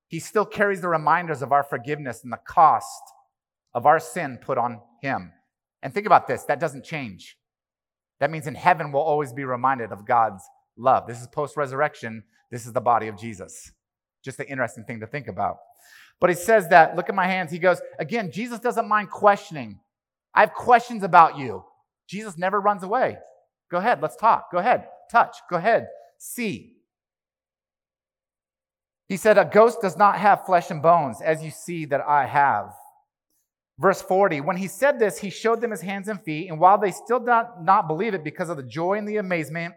He 0.08 0.20
still 0.20 0.46
carries 0.46 0.82
the 0.82 0.88
reminders 0.88 1.42
of 1.42 1.52
our 1.52 1.64
forgiveness 1.64 2.24
and 2.24 2.32
the 2.32 2.40
cost 2.48 3.02
of 3.74 3.88
our 3.88 4.00
sin 4.00 4.38
put 4.40 4.60
on 4.60 4.82
him. 5.02 5.32
And 5.82 5.94
think 5.94 6.06
about 6.06 6.28
this 6.28 6.44
that 6.44 6.60
doesn't 6.60 6.86
change. 6.86 7.38
That 8.20 8.30
means 8.30 8.46
in 8.46 8.56
heaven 8.56 8.92
we'll 8.92 9.02
always 9.02 9.34
be 9.34 9.46
reminded 9.46 9.92
of 9.92 10.06
God's 10.06 10.44
love. 10.78 11.08
This 11.08 11.22
is 11.22 11.28
post 11.28 11.58
resurrection. 11.58 12.24
This 12.52 12.68
is 12.68 12.74
the 12.74 12.82
body 12.82 13.08
of 13.08 13.18
Jesus. 13.18 13.72
Just 14.24 14.40
an 14.40 14.48
interesting 14.48 14.84
thing 14.84 15.00
to 15.00 15.08
think 15.08 15.28
about. 15.28 15.58
But 16.20 16.30
he 16.30 16.36
says 16.36 16.68
that, 16.70 16.96
look 16.96 17.10
at 17.10 17.16
my 17.16 17.28
hands. 17.28 17.52
He 17.52 17.60
goes, 17.60 17.80
again, 18.00 18.32
Jesus 18.32 18.60
doesn't 18.60 18.88
mind 18.88 19.10
questioning. 19.10 19.80
I 20.34 20.42
have 20.42 20.54
questions 20.54 21.04
about 21.04 21.38
you. 21.38 21.64
Jesus 22.08 22.38
never 22.38 22.60
runs 22.60 22.84
away. 22.84 23.18
Go 23.70 23.78
ahead, 23.78 24.02
let's 24.02 24.16
talk. 24.16 24.52
Go 24.52 24.58
ahead, 24.58 24.88
touch. 25.12 25.38
Go 25.50 25.58
ahead, 25.58 25.88
see. 26.18 26.74
He 29.08 29.18
said, 29.18 29.38
A 29.38 29.46
ghost 29.46 29.80
does 29.82 29.98
not 29.98 30.18
have 30.18 30.46
flesh 30.46 30.70
and 30.70 30.82
bones, 30.82 31.22
as 31.22 31.44
you 31.44 31.52
see 31.52 31.86
that 31.86 32.02
I 32.02 32.26
have. 32.26 32.74
Verse 33.80 34.02
40, 34.02 34.42
when 34.42 34.58
he 34.58 34.68
said 34.68 35.00
this, 35.00 35.20
he 35.20 35.30
showed 35.30 35.62
them 35.62 35.72
his 35.72 35.82
hands 35.82 36.08
and 36.08 36.22
feet, 36.22 36.50
and 36.50 36.60
while 36.60 36.78
they 36.78 36.92
still 36.92 37.20
did 37.20 37.28
not, 37.28 37.64
not 37.64 37.88
believe 37.88 38.14
it 38.14 38.24
because 38.24 38.50
of 38.50 38.58
the 38.58 38.64
joy 38.64 38.94
and 38.94 39.08
the 39.08 39.18
amazement, 39.18 39.76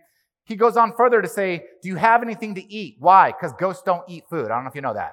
he 0.50 0.56
goes 0.56 0.76
on 0.76 0.92
further 0.96 1.22
to 1.22 1.28
say, 1.28 1.62
Do 1.80 1.88
you 1.88 1.94
have 1.94 2.22
anything 2.24 2.56
to 2.56 2.72
eat? 2.72 2.96
Why? 2.98 3.30
Because 3.30 3.52
ghosts 3.52 3.84
don't 3.84 4.02
eat 4.08 4.24
food. 4.28 4.46
I 4.46 4.56
don't 4.56 4.64
know 4.64 4.68
if 4.68 4.74
you 4.74 4.80
know 4.82 4.94
that. 4.94 5.12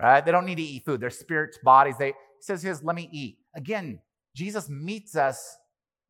Right? 0.00 0.24
They 0.24 0.32
don't 0.32 0.46
need 0.46 0.56
to 0.56 0.62
eat 0.62 0.86
food. 0.86 0.98
Their 0.98 1.10
spirits, 1.10 1.58
bodies, 1.62 1.96
they 1.98 2.08
he 2.08 2.14
says 2.40 2.82
let 2.82 2.96
me 2.96 3.08
eat. 3.12 3.36
Again, 3.54 4.00
Jesus 4.34 4.70
meets 4.70 5.14
us 5.14 5.58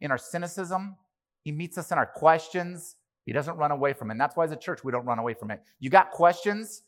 in 0.01 0.13
our 0.13 0.17
cynicism. 0.17 0.97
He 1.43 1.51
meets 1.51 1.77
us 1.77 1.91
in 1.91 1.99
our 1.99 2.07
questions. 2.07 2.95
He 3.27 3.33
doesn't 3.33 3.57
run 3.57 3.73
away 3.73 3.95
from 3.95 4.11
it. 4.11 4.13
And 4.13 4.21
that's 4.21 4.37
why 4.37 4.45
as 4.45 4.53
a 4.53 4.57
church, 4.57 4.85
we 4.85 4.93
don't 4.93 5.05
run 5.05 5.19
away 5.19 5.35
from 5.35 5.51
it. 5.51 5.61
You 5.81 5.91
got 5.91 6.13
questions? 6.13 6.85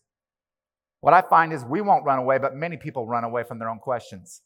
What 1.00 1.12
I 1.12 1.22
find 1.22 1.52
is 1.52 1.64
we 1.64 1.80
won't 1.80 2.04
run 2.04 2.20
away, 2.20 2.38
but 2.38 2.54
many 2.54 2.76
people 2.76 3.04
run 3.04 3.24
away 3.24 3.42
from 3.42 3.58
their 3.58 3.68
own 3.68 3.80
questions 3.80 4.42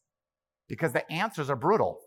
because 0.67 0.95
the 0.95 1.11
answers 1.13 1.51
are 1.51 1.57
brutal. 1.57 2.01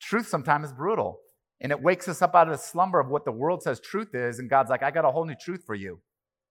Truth 0.00 0.26
sometimes 0.26 0.68
is 0.68 0.72
brutal. 0.72 1.20
And 1.60 1.72
it 1.72 1.82
wakes 1.82 2.08
us 2.08 2.22
up 2.22 2.34
out 2.34 2.48
of 2.48 2.52
the 2.52 2.62
slumber 2.62 3.00
of 3.00 3.08
what 3.08 3.24
the 3.24 3.32
world 3.32 3.62
says 3.62 3.80
truth 3.80 4.14
is. 4.14 4.38
And 4.38 4.48
God's 4.48 4.70
like, 4.70 4.82
I 4.82 4.90
got 4.90 5.04
a 5.04 5.10
whole 5.10 5.24
new 5.24 5.34
truth 5.34 5.64
for 5.66 5.74
you. 5.74 6.00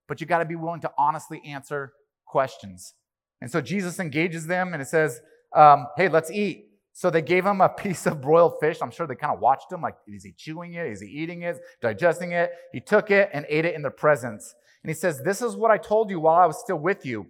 But 0.08 0.20
you 0.20 0.28
got 0.28 0.40
to 0.40 0.46
be 0.46 0.56
willing 0.56 0.82
to 0.82 0.92
honestly 0.98 1.42
answer 1.46 1.94
questions. 2.26 2.94
And 3.42 3.50
so 3.52 3.62
Jesus 3.62 4.00
engages 4.00 4.48
them 4.48 4.74
and 4.74 4.82
it 4.82 4.88
says, 4.88 5.22
um, 5.56 5.88
Hey, 5.96 6.10
let's 6.10 6.32
eat. 6.32 6.66
So 6.94 7.10
they 7.10 7.22
gave 7.22 7.46
him 7.46 7.62
a 7.62 7.70
piece 7.84 8.06
of 8.06 8.22
broiled 8.22 8.56
fish. 8.60 8.80
I'm 8.82 8.92
sure 8.92 9.08
they 9.08 9.16
kind 9.16 9.34
of 9.34 9.40
watched 9.40 9.72
him 9.72 9.82
like, 9.82 9.96
is 10.08 10.24
he 10.24 10.34
chewing 10.36 10.74
it? 10.74 10.88
Is 10.88 11.02
he 11.02 11.08
eating 11.08 11.44
it? 11.44 11.60
Digesting 11.82 12.32
it? 12.32 12.52
He 12.74 12.80
took 12.80 13.12
it 13.12 13.30
and 13.34 13.46
ate 13.50 13.66
it 13.66 13.76
in 13.76 13.82
their 13.82 13.92
presence. 13.92 14.56
And 14.84 14.90
he 14.90 14.96
says, 14.96 15.22
This 15.22 15.42
is 15.42 15.56
what 15.56 15.72
I 15.72 15.78
told 15.78 16.10
you 16.10 16.20
while 16.20 16.36
I 16.36 16.46
was 16.46 16.60
still 16.60 16.78
with 16.78 17.06
you. 17.06 17.28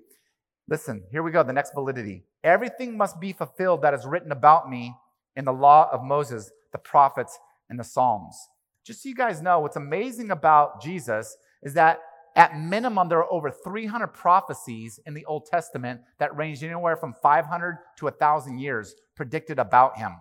Listen, 0.70 1.04
here 1.12 1.24
we 1.24 1.32
go, 1.32 1.44
the 1.44 1.54
next 1.54 1.74
validity. 1.74 2.24
Everything 2.44 2.98
must 2.98 3.20
be 3.20 3.34
fulfilled 3.34 3.82
that 3.82 3.94
is 3.94 4.06
written 4.06 4.32
about 4.32 4.70
me 4.70 4.94
in 5.36 5.46
the 5.46 5.54
law 5.54 5.90
of 5.92 6.04
Moses, 6.04 6.52
the 6.72 6.78
prophets, 6.78 7.38
and 7.70 7.80
the 7.80 7.84
Psalms. 7.84 8.38
Just 8.86 9.04
so 9.04 9.10
you 9.10 9.16
guys 9.16 9.42
know, 9.42 9.60
what's 9.60 9.76
amazing 9.76 10.32
about 10.32 10.82
Jesus 10.82 11.36
is 11.64 11.74
that 11.74 12.00
at 12.36 12.58
minimum, 12.58 13.10
there 13.10 13.18
are 13.18 13.34
over 13.34 13.50
300 13.50 14.08
prophecies 14.10 15.00
in 15.08 15.16
the 15.16 15.26
Old 15.26 15.48
Testament 15.48 16.02
that 16.20 16.38
range 16.38 16.64
anywhere 16.64 16.96
from 16.96 17.14
500 17.14 17.80
to 17.98 18.06
1,000 18.06 18.60
years 18.60 18.94
predicted 19.16 19.58
about 19.58 19.98
him. 19.98 20.12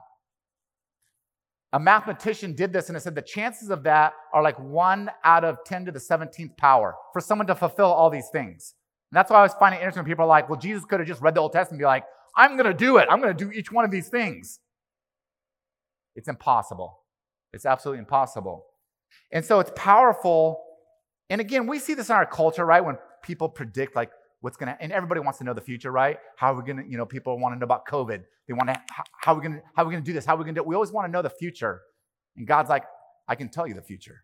A 1.75 1.79
mathematician 1.79 2.55
did 2.55 2.73
this 2.73 2.89
and 2.89 2.97
it 2.97 3.01
said 3.01 3.15
the 3.15 3.21
chances 3.21 3.69
of 3.69 3.83
that 3.83 4.15
are 4.33 4.43
like 4.43 4.59
one 4.59 5.11
out 5.25 5.45
of 5.45 5.59
10 5.67 5.85
to 5.85 5.93
the 5.93 5.99
17th 5.99 6.57
power 6.57 6.95
for 7.13 7.21
someone 7.21 7.47
to 7.49 7.55
fulfill 7.55 7.93
all 7.93 8.09
these 8.09 8.31
things. 8.33 8.75
And 9.13 9.17
that's 9.17 9.31
why 9.31 9.41
I 9.41 9.43
was 9.43 9.55
finding 9.59 9.79
it 9.79 9.83
interesting 9.83 10.05
when 10.05 10.11
people 10.11 10.25
are 10.25 10.29
like, 10.29 10.49
well, 10.49 10.59
Jesus 10.59 10.87
could 10.87 11.01
have 11.01 11.09
just 11.09 11.21
read 11.21 11.35
the 11.35 11.41
Old 11.41 11.53
Testament 11.53 11.73
and 11.75 11.81
be 11.81 11.85
like, 11.85 12.05
I'm 12.35 12.57
going 12.57 12.67
to 12.67 12.75
do 12.75 12.97
it. 12.97 13.09
I'm 13.11 13.21
going 13.21 13.37
to 13.37 13.45
do 13.45 13.51
each 13.51 13.71
one 13.71 13.85
of 13.85 13.91
these 13.91 14.09
things. 14.09 14.59
It's 16.15 16.29
impossible. 16.29 16.99
It's 17.57 17.67
absolutely 17.67 17.99
impossible. 17.99 18.67
And 19.33 19.45
so 19.45 19.59
it's 19.59 19.73
powerful 19.75 20.63
and 21.29 21.41
again, 21.41 21.67
we 21.67 21.79
see 21.79 21.95
this 21.95 22.09
in 22.09 22.17
our 22.17 22.27
culture, 22.27 22.65
right? 22.65 22.85
When 22.85 22.99
people 23.23 23.49
predict 23.49 23.97
like 23.97 24.11
what's 24.41 24.57
going 24.57 24.73
to, 24.73 24.81
and 24.81 24.93
everybody 24.93 25.21
wants 25.21 25.39
to 25.39 25.45
know 25.45 25.55
the 25.55 25.61
future, 25.61 25.91
right? 25.91 26.19
How 26.37 26.53
are 26.53 26.57
we 26.57 26.65
going 26.65 26.85
to, 26.85 26.89
you 26.89 26.97
know, 26.97 27.07
people 27.07 27.39
want 27.39 27.55
to 27.55 27.59
know 27.59 27.65
about 27.65 27.87
COVID. 27.87 28.23
They 28.47 28.55
want 28.55 28.69
to, 28.69 28.81
how, 28.91 29.05
how 29.21 29.33
are 29.33 29.37
we 29.37 29.43
going 29.43 29.57
to, 29.57 29.63
how 29.75 29.83
are 29.83 29.87
we 29.87 29.93
going 29.93 30.05
to 30.05 30.09
do 30.09 30.13
this? 30.13 30.25
How 30.25 30.35
are 30.35 30.39
we 30.39 30.45
going 30.45 30.55
to 30.55 30.61
do 30.61 30.65
it? 30.65 30.69
We 30.69 30.75
always 30.75 30.93
want 30.93 31.07
to 31.07 31.13
know 31.13 31.23
the 31.23 31.31
future. 31.31 31.83
And 32.37 32.47
God's 32.47 32.69
like, 32.69 32.85
I 33.27 33.35
can 33.35 33.49
tell 33.49 33.67
you 33.67 33.75
the 33.75 33.83
future. 33.83 34.23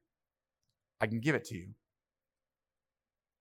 I 1.01 1.07
can 1.09 1.19
give 1.19 1.35
it 1.35 1.45
to 1.47 1.57
you. 1.57 1.71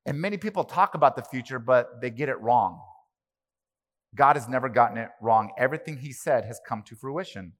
And 0.07 0.19
many 0.19 0.37
people 0.37 0.63
talk 0.63 0.95
about 0.95 1.15
the 1.15 1.21
future, 1.21 1.59
but 1.59 2.01
they 2.01 2.09
get 2.09 2.29
it 2.29 2.39
wrong. 2.41 2.81
God 4.15 4.35
has 4.35 4.49
never 4.49 4.67
gotten 4.67 4.97
it 4.97 5.09
wrong. 5.21 5.51
Everything 5.59 5.97
he 5.97 6.11
said 6.11 6.45
has 6.45 6.59
come 6.67 6.81
to 6.87 6.95
fruition. 6.95 7.53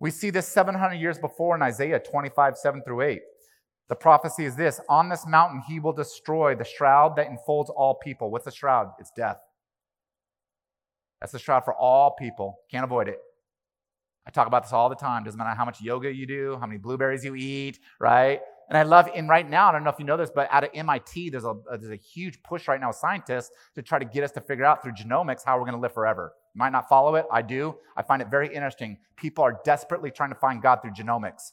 We 0.00 0.10
see 0.10 0.30
this 0.30 0.48
700 0.48 0.94
years 0.94 1.18
before 1.18 1.54
in 1.56 1.62
Isaiah 1.62 1.98
25, 1.98 2.56
7 2.56 2.82
through 2.82 3.02
8. 3.02 3.20
The 3.88 3.94
prophecy 3.94 4.44
is 4.44 4.56
this 4.56 4.80
On 4.88 5.08
this 5.08 5.26
mountain, 5.26 5.62
he 5.68 5.80
will 5.80 5.92
destroy 5.92 6.54
the 6.54 6.64
shroud 6.64 7.16
that 7.16 7.26
enfolds 7.26 7.70
all 7.70 7.94
people. 7.94 8.30
What's 8.30 8.46
the 8.46 8.50
shroud? 8.50 8.92
It's 8.98 9.10
death. 9.16 9.38
That's 11.20 11.32
the 11.32 11.38
shroud 11.38 11.64
for 11.64 11.74
all 11.74 12.14
people. 12.18 12.58
Can't 12.70 12.84
avoid 12.84 13.08
it. 13.08 13.18
I 14.26 14.30
talk 14.30 14.46
about 14.46 14.62
this 14.62 14.72
all 14.72 14.88
the 14.88 14.94
time. 14.94 15.24
Doesn't 15.24 15.38
matter 15.38 15.54
how 15.54 15.64
much 15.64 15.80
yoga 15.80 16.12
you 16.12 16.26
do, 16.26 16.56
how 16.58 16.66
many 16.66 16.78
blueberries 16.78 17.24
you 17.24 17.34
eat, 17.34 17.78
right? 18.00 18.40
And 18.68 18.78
I 18.78 18.82
love, 18.82 19.10
and 19.14 19.28
right 19.28 19.48
now, 19.48 19.68
I 19.68 19.72
don't 19.72 19.84
know 19.84 19.90
if 19.90 19.98
you 19.98 20.06
know 20.06 20.16
this, 20.16 20.30
but 20.34 20.48
out 20.50 20.64
of 20.64 20.70
MIT, 20.72 21.30
there's 21.30 21.44
a, 21.44 21.50
uh, 21.50 21.76
there's 21.76 21.92
a 21.92 21.96
huge 21.96 22.42
push 22.42 22.66
right 22.66 22.80
now 22.80 22.88
with 22.88 22.96
scientists 22.96 23.50
to 23.74 23.82
try 23.82 23.98
to 23.98 24.04
get 24.04 24.24
us 24.24 24.30
to 24.32 24.40
figure 24.40 24.64
out 24.64 24.82
through 24.82 24.92
genomics 24.92 25.42
how 25.44 25.58
we're 25.58 25.66
going 25.66 25.74
to 25.74 25.80
live 25.80 25.92
forever. 25.92 26.32
You 26.54 26.58
might 26.58 26.72
not 26.72 26.88
follow 26.88 27.14
it. 27.16 27.26
I 27.30 27.42
do. 27.42 27.76
I 27.96 28.02
find 28.02 28.22
it 28.22 28.28
very 28.30 28.46
interesting. 28.46 28.98
People 29.16 29.44
are 29.44 29.60
desperately 29.64 30.10
trying 30.10 30.30
to 30.30 30.36
find 30.36 30.62
God 30.62 30.80
through 30.80 30.92
genomics 30.92 31.52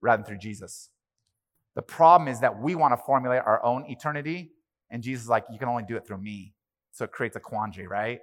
rather 0.00 0.22
than 0.22 0.26
through 0.26 0.38
Jesus. 0.38 0.90
The 1.74 1.82
problem 1.82 2.28
is 2.28 2.40
that 2.40 2.60
we 2.60 2.74
want 2.74 2.92
to 2.92 2.96
formulate 3.04 3.42
our 3.44 3.64
own 3.64 3.84
eternity, 3.88 4.52
and 4.90 5.02
Jesus 5.02 5.24
is 5.24 5.28
like, 5.28 5.44
you 5.52 5.58
can 5.58 5.68
only 5.68 5.84
do 5.84 5.96
it 5.96 6.06
through 6.06 6.18
me. 6.18 6.54
So 6.92 7.04
it 7.04 7.12
creates 7.12 7.36
a 7.36 7.40
quandary, 7.40 7.86
right? 7.86 8.20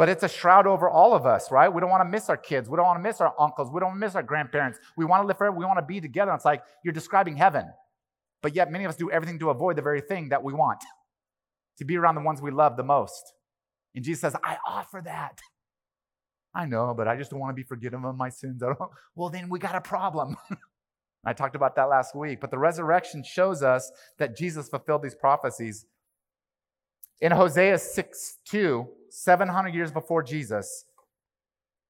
But 0.00 0.08
it's 0.08 0.22
a 0.22 0.28
shroud 0.30 0.66
over 0.66 0.88
all 0.88 1.12
of 1.12 1.26
us, 1.26 1.50
right? 1.50 1.68
We 1.68 1.78
don't 1.78 1.90
want 1.90 2.00
to 2.00 2.08
miss 2.08 2.30
our 2.30 2.36
kids. 2.38 2.70
We 2.70 2.76
don't 2.76 2.86
want 2.86 2.96
to 2.96 3.02
miss 3.02 3.20
our 3.20 3.34
uncles. 3.38 3.70
We 3.70 3.80
don't 3.80 3.98
miss 3.98 4.14
our 4.14 4.22
grandparents. 4.22 4.78
We 4.96 5.04
want 5.04 5.22
to 5.22 5.26
live 5.26 5.36
forever. 5.36 5.54
We 5.54 5.66
want 5.66 5.78
to 5.78 5.84
be 5.84 6.00
together. 6.00 6.32
It's 6.32 6.46
like 6.46 6.62
you're 6.82 6.94
describing 6.94 7.36
heaven. 7.36 7.66
But 8.40 8.56
yet, 8.56 8.72
many 8.72 8.84
of 8.84 8.88
us 8.88 8.96
do 8.96 9.10
everything 9.10 9.38
to 9.40 9.50
avoid 9.50 9.76
the 9.76 9.82
very 9.82 10.00
thing 10.00 10.30
that 10.30 10.42
we 10.42 10.54
want 10.54 10.82
to 11.76 11.84
be 11.84 11.98
around 11.98 12.14
the 12.14 12.22
ones 12.22 12.40
we 12.40 12.50
love 12.50 12.78
the 12.78 12.82
most. 12.82 13.34
And 13.94 14.02
Jesus 14.02 14.22
says, 14.22 14.36
I 14.42 14.56
offer 14.66 15.02
that. 15.04 15.38
I 16.54 16.64
know, 16.64 16.94
but 16.96 17.06
I 17.06 17.18
just 17.18 17.30
don't 17.30 17.38
want 17.38 17.50
to 17.50 17.62
be 17.62 17.68
forgiven 17.68 18.02
of 18.02 18.16
my 18.16 18.30
sins. 18.30 18.62
Well, 19.14 19.28
then 19.28 19.50
we 19.50 19.58
got 19.58 19.74
a 19.74 19.82
problem. 19.82 20.34
I 21.26 21.34
talked 21.34 21.56
about 21.56 21.76
that 21.76 21.90
last 21.90 22.16
week. 22.16 22.40
But 22.40 22.50
the 22.50 22.58
resurrection 22.58 23.22
shows 23.22 23.62
us 23.62 23.92
that 24.16 24.34
Jesus 24.34 24.70
fulfilled 24.70 25.02
these 25.02 25.14
prophecies. 25.14 25.84
In 27.20 27.32
Hosea 27.32 27.76
6 27.76 28.38
2, 28.48 28.88
700 29.10 29.74
years 29.74 29.90
before 29.90 30.22
Jesus, 30.22 30.84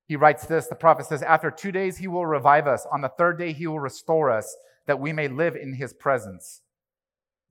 he 0.06 0.16
writes 0.16 0.46
this 0.46 0.66
the 0.66 0.74
prophet 0.74 1.06
says, 1.06 1.22
After 1.22 1.50
two 1.50 1.72
days 1.72 1.96
he 1.98 2.08
will 2.08 2.26
revive 2.26 2.66
us. 2.66 2.86
On 2.92 3.00
the 3.00 3.12
third 3.16 3.38
day 3.38 3.52
he 3.52 3.66
will 3.66 3.80
restore 3.80 4.30
us, 4.30 4.56
that 4.86 4.98
we 4.98 5.12
may 5.12 5.28
live 5.28 5.56
in 5.56 5.74
his 5.74 5.92
presence. 5.92 6.62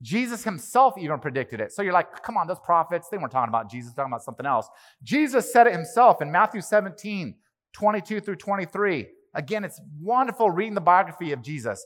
Jesus 0.02 0.44
himself 0.44 0.94
even 0.98 1.18
predicted 1.18 1.60
it. 1.60 1.72
So 1.72 1.82
you're 1.82 1.92
like, 1.92 2.22
come 2.22 2.36
on, 2.36 2.46
those 2.46 2.60
prophets, 2.60 3.08
they 3.08 3.18
weren't 3.18 3.32
talking 3.32 3.50
about 3.50 3.70
Jesus, 3.70 3.92
talking 3.92 4.12
about 4.12 4.22
something 4.22 4.46
else. 4.46 4.68
Jesus 5.02 5.52
said 5.52 5.66
it 5.66 5.72
himself 5.72 6.22
in 6.22 6.32
Matthew 6.32 6.62
17, 6.62 7.34
22 7.72 8.20
through 8.20 8.36
23. 8.36 9.06
Again, 9.34 9.62
it's 9.62 9.80
wonderful 10.00 10.50
reading 10.50 10.74
the 10.74 10.80
biography 10.80 11.32
of 11.32 11.42
Jesus. 11.42 11.84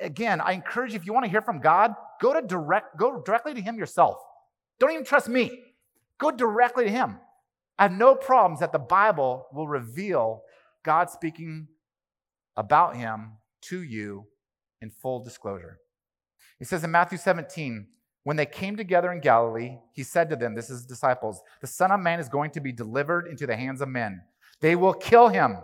Again, 0.00 0.40
I 0.40 0.52
encourage 0.52 0.92
you, 0.92 0.96
if 0.96 1.06
you 1.06 1.12
want 1.12 1.24
to 1.24 1.30
hear 1.30 1.40
from 1.40 1.60
God, 1.60 1.92
go 2.20 2.38
to 2.38 2.46
direct, 2.46 2.98
go 2.98 3.22
directly 3.24 3.54
to 3.54 3.60
him 3.60 3.78
yourself. 3.78 4.16
Don't 4.80 4.90
even 4.90 5.04
trust 5.04 5.28
me. 5.28 5.63
Go 6.18 6.30
directly 6.30 6.84
to 6.84 6.90
him. 6.90 7.18
I 7.78 7.84
have 7.84 7.92
no 7.92 8.14
problems 8.14 8.60
that 8.60 8.72
the 8.72 8.78
Bible 8.78 9.46
will 9.52 9.66
reveal 9.66 10.42
God 10.84 11.10
speaking 11.10 11.68
about 12.56 12.96
him 12.96 13.32
to 13.62 13.82
you 13.82 14.26
in 14.80 14.90
full 14.90 15.22
disclosure. 15.22 15.78
He 16.58 16.64
says 16.64 16.84
in 16.84 16.90
Matthew 16.90 17.18
17, 17.18 17.88
when 18.22 18.36
they 18.36 18.46
came 18.46 18.76
together 18.76 19.12
in 19.12 19.20
Galilee, 19.20 19.78
he 19.92 20.02
said 20.02 20.30
to 20.30 20.36
them, 20.36 20.54
This 20.54 20.70
is 20.70 20.86
disciples, 20.86 21.42
the 21.60 21.66
Son 21.66 21.90
of 21.90 22.00
Man 22.00 22.20
is 22.20 22.28
going 22.28 22.50
to 22.52 22.60
be 22.60 22.72
delivered 22.72 23.26
into 23.26 23.46
the 23.46 23.56
hands 23.56 23.80
of 23.80 23.88
men. 23.88 24.22
They 24.60 24.76
will 24.76 24.94
kill 24.94 25.28
him. 25.28 25.58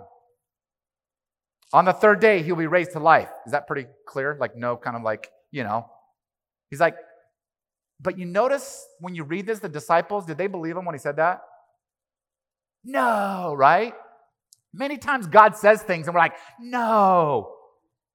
On 1.72 1.84
the 1.84 1.92
third 1.92 2.20
day, 2.20 2.42
he'll 2.42 2.56
be 2.56 2.66
raised 2.66 2.92
to 2.92 2.98
life. 2.98 3.30
Is 3.46 3.52
that 3.52 3.66
pretty 3.66 3.88
clear? 4.06 4.36
Like, 4.38 4.56
no, 4.56 4.76
kind 4.76 4.96
of 4.96 5.02
like, 5.02 5.30
you 5.50 5.62
know. 5.62 5.86
He's 6.68 6.80
like, 6.80 6.96
but 8.02 8.18
you 8.18 8.24
notice 8.24 8.86
when 9.00 9.14
you 9.14 9.24
read 9.24 9.46
this, 9.46 9.58
the 9.58 9.68
disciples, 9.68 10.26
did 10.26 10.38
they 10.38 10.46
believe 10.46 10.76
him 10.76 10.84
when 10.84 10.94
he 10.94 10.98
said 10.98 11.16
that? 11.16 11.42
No, 12.84 13.54
right? 13.56 13.94
Many 14.72 14.98
times 14.98 15.26
God 15.26 15.56
says 15.56 15.82
things 15.82 16.06
and 16.06 16.14
we're 16.14 16.20
like, 16.20 16.36
no. 16.60 17.54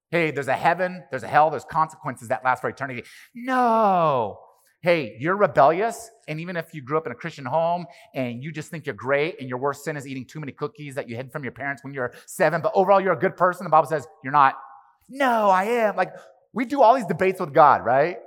Hey, 0.09 0.31
there's 0.31 0.47
a 0.47 0.53
heaven, 0.53 1.03
there's 1.09 1.23
a 1.23 1.27
hell, 1.27 1.49
there's 1.49 1.65
consequences 1.65 2.29
that 2.29 2.43
last 2.43 2.61
for 2.61 2.69
eternity. 2.69 3.03
No. 3.33 4.39
Hey, 4.81 5.17
you're 5.19 5.35
rebellious, 5.35 6.11
and 6.27 6.39
even 6.39 6.55
if 6.55 6.73
you 6.73 6.81
grew 6.81 6.97
up 6.97 7.07
in 7.07 7.11
a 7.11 7.15
Christian 7.15 7.43
home 7.43 7.87
and 8.13 8.43
you 8.43 8.51
just 8.51 8.69
think 8.69 8.85
you're 8.85 8.93
great 8.93 9.39
and 9.39 9.49
your 9.49 9.57
worst 9.57 9.83
sin 9.83 9.97
is 9.97 10.05
eating 10.05 10.25
too 10.25 10.39
many 10.39 10.51
cookies 10.51 10.93
that 10.93 11.09
you 11.09 11.15
hid 11.15 11.31
from 11.31 11.43
your 11.43 11.53
parents 11.53 11.83
when 11.83 11.93
you're 11.93 12.13
seven, 12.27 12.61
but 12.61 12.71
overall 12.75 13.01
you're 13.01 13.13
a 13.13 13.19
good 13.19 13.35
person, 13.35 13.63
the 13.63 13.69
Bible 13.71 13.87
says 13.87 14.07
you're 14.23 14.31
not. 14.31 14.53
No, 15.09 15.49
I 15.49 15.63
am. 15.63 15.95
Like, 15.95 16.13
we 16.53 16.65
do 16.65 16.81
all 16.81 16.95
these 16.95 17.05
debates 17.05 17.39
with 17.39 17.51
God, 17.51 17.83
right? 17.83 18.17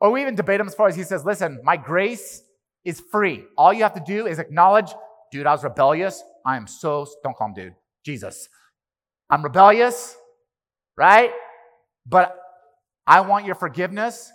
Or 0.00 0.10
we 0.10 0.22
even 0.22 0.34
debate 0.34 0.60
him 0.60 0.66
as 0.66 0.74
far 0.74 0.88
as 0.88 0.96
he 0.96 1.02
says, 1.02 1.24
listen, 1.24 1.60
my 1.64 1.76
grace 1.76 2.42
is 2.84 3.00
free. 3.00 3.44
All 3.56 3.72
you 3.72 3.82
have 3.82 3.94
to 3.94 4.02
do 4.06 4.26
is 4.26 4.38
acknowledge, 4.38 4.92
dude, 5.32 5.46
I 5.46 5.52
was 5.52 5.64
rebellious. 5.64 6.22
I 6.44 6.56
am 6.56 6.66
so, 6.66 7.06
don't 7.22 7.34
call 7.36 7.48
him 7.48 7.54
dude, 7.54 7.74
Jesus. 8.04 8.48
I'm 9.30 9.42
rebellious 9.42 10.16
right? 10.96 11.30
But 12.06 12.36
I 13.06 13.20
want 13.22 13.46
your 13.46 13.54
forgiveness 13.54 14.30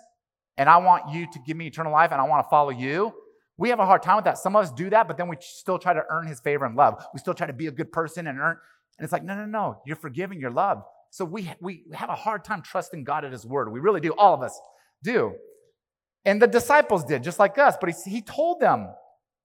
and 0.57 0.69
I 0.69 0.77
want 0.77 1.13
you 1.13 1.27
to 1.31 1.39
give 1.45 1.57
me 1.57 1.67
eternal 1.67 1.91
life 1.91 2.11
and 2.11 2.19
I 2.19 2.27
want 2.27 2.45
to 2.45 2.49
follow 2.49 2.69
you. 2.71 3.13
We 3.57 3.69
have 3.69 3.79
a 3.79 3.85
hard 3.85 4.03
time 4.03 4.15
with 4.15 4.25
that. 4.25 4.37
Some 4.37 4.55
of 4.55 4.63
us 4.63 4.71
do 4.71 4.89
that, 4.89 5.07
but 5.07 5.17
then 5.17 5.27
we 5.27 5.35
still 5.39 5.79
try 5.79 5.93
to 5.93 6.03
earn 6.09 6.27
his 6.27 6.39
favor 6.39 6.65
and 6.65 6.75
love. 6.75 7.03
We 7.13 7.19
still 7.19 7.33
try 7.33 7.47
to 7.47 7.53
be 7.53 7.67
a 7.67 7.71
good 7.71 7.91
person 7.91 8.27
and 8.27 8.39
earn. 8.39 8.57
And 8.97 9.03
it's 9.03 9.11
like, 9.11 9.23
no, 9.23 9.35
no, 9.35 9.45
no. 9.45 9.81
You're 9.85 9.97
forgiven, 9.97 10.39
you're 10.39 10.51
loved. 10.51 10.81
So 11.11 11.25
we, 11.25 11.51
we 11.59 11.83
have 11.93 12.09
a 12.09 12.15
hard 12.15 12.43
time 12.43 12.61
trusting 12.61 13.03
God 13.03 13.25
at 13.25 13.31
his 13.31 13.45
word. 13.45 13.71
We 13.71 13.79
really 13.79 13.99
do. 13.99 14.11
All 14.11 14.33
of 14.33 14.41
us 14.41 14.57
do. 15.03 15.33
And 16.25 16.41
the 16.41 16.47
disciples 16.47 17.03
did, 17.03 17.23
just 17.23 17.39
like 17.39 17.57
us. 17.57 17.75
But 17.79 17.89
he, 17.89 18.11
he 18.11 18.21
told 18.21 18.59
them 18.59 18.89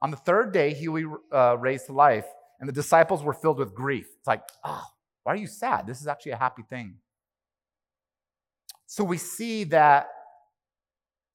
on 0.02 0.10
the 0.10 0.16
third 0.16 0.52
day 0.52 0.74
he 0.74 0.88
will 0.88 1.00
be 1.00 1.36
uh, 1.36 1.56
raised 1.58 1.86
to 1.86 1.92
life. 1.92 2.26
And 2.60 2.68
the 2.68 2.72
disciples 2.72 3.22
were 3.22 3.32
filled 3.32 3.58
with 3.58 3.74
grief. 3.74 4.06
It's 4.18 4.26
like, 4.26 4.42
oh, 4.64 4.84
why 5.22 5.32
are 5.32 5.36
you 5.36 5.46
sad? 5.46 5.86
This 5.86 6.00
is 6.00 6.06
actually 6.06 6.32
a 6.32 6.36
happy 6.36 6.62
thing. 6.68 6.96
So 8.86 9.02
we 9.02 9.18
see 9.18 9.64
that 9.64 10.08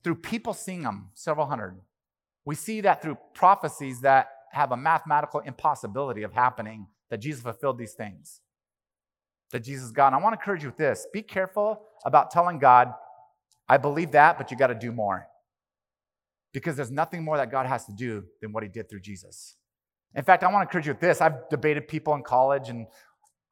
through 0.04 0.16
people 0.16 0.54
seeing 0.54 0.84
them, 0.84 1.10
several 1.14 1.46
hundred. 1.46 1.80
We 2.46 2.56
see 2.56 2.82
that 2.82 3.02
through 3.02 3.18
prophecies 3.34 4.02
that 4.02 4.30
have 4.52 4.72
a 4.72 4.78
mathematical 4.78 5.42
impossibility 5.42 6.24
of 6.24 6.34
happening, 6.34 6.88
that 7.10 7.18
Jesus 7.18 7.42
fulfilled 7.42 7.78
these 7.78 7.94
things. 7.94 8.42
That 9.52 9.64
Jesus 9.64 9.92
God. 9.92 10.14
I 10.14 10.18
want 10.18 10.34
to 10.34 10.40
encourage 10.40 10.64
you 10.64 10.70
with 10.70 10.78
this 10.78 11.08
be 11.12 11.22
careful 11.22 11.82
about 12.06 12.32
telling 12.32 12.60
God, 12.60 12.94
I 13.70 13.78
believe 13.78 14.12
that, 14.12 14.38
but 14.38 14.52
you 14.52 14.58
got 14.58 14.68
to 14.68 14.76
do 14.76 14.92
more. 14.92 15.28
Because 16.52 16.76
there's 16.76 16.92
nothing 16.92 17.24
more 17.24 17.38
that 17.38 17.52
God 17.52 17.68
has 17.68 17.86
to 17.86 17.94
do 17.94 18.24
than 18.42 18.52
what 18.52 18.64
he 18.64 18.70
did 18.70 18.90
through 18.90 19.02
Jesus. 19.02 19.56
In 20.16 20.24
fact, 20.24 20.44
I 20.44 20.48
want 20.48 20.64
to 20.64 20.68
encourage 20.68 20.88
you 20.88 20.94
with 20.94 21.00
this. 21.00 21.22
I've 21.22 21.48
debated 21.50 21.88
people 21.88 22.16
in 22.16 22.24
college 22.24 22.70
and 22.70 22.88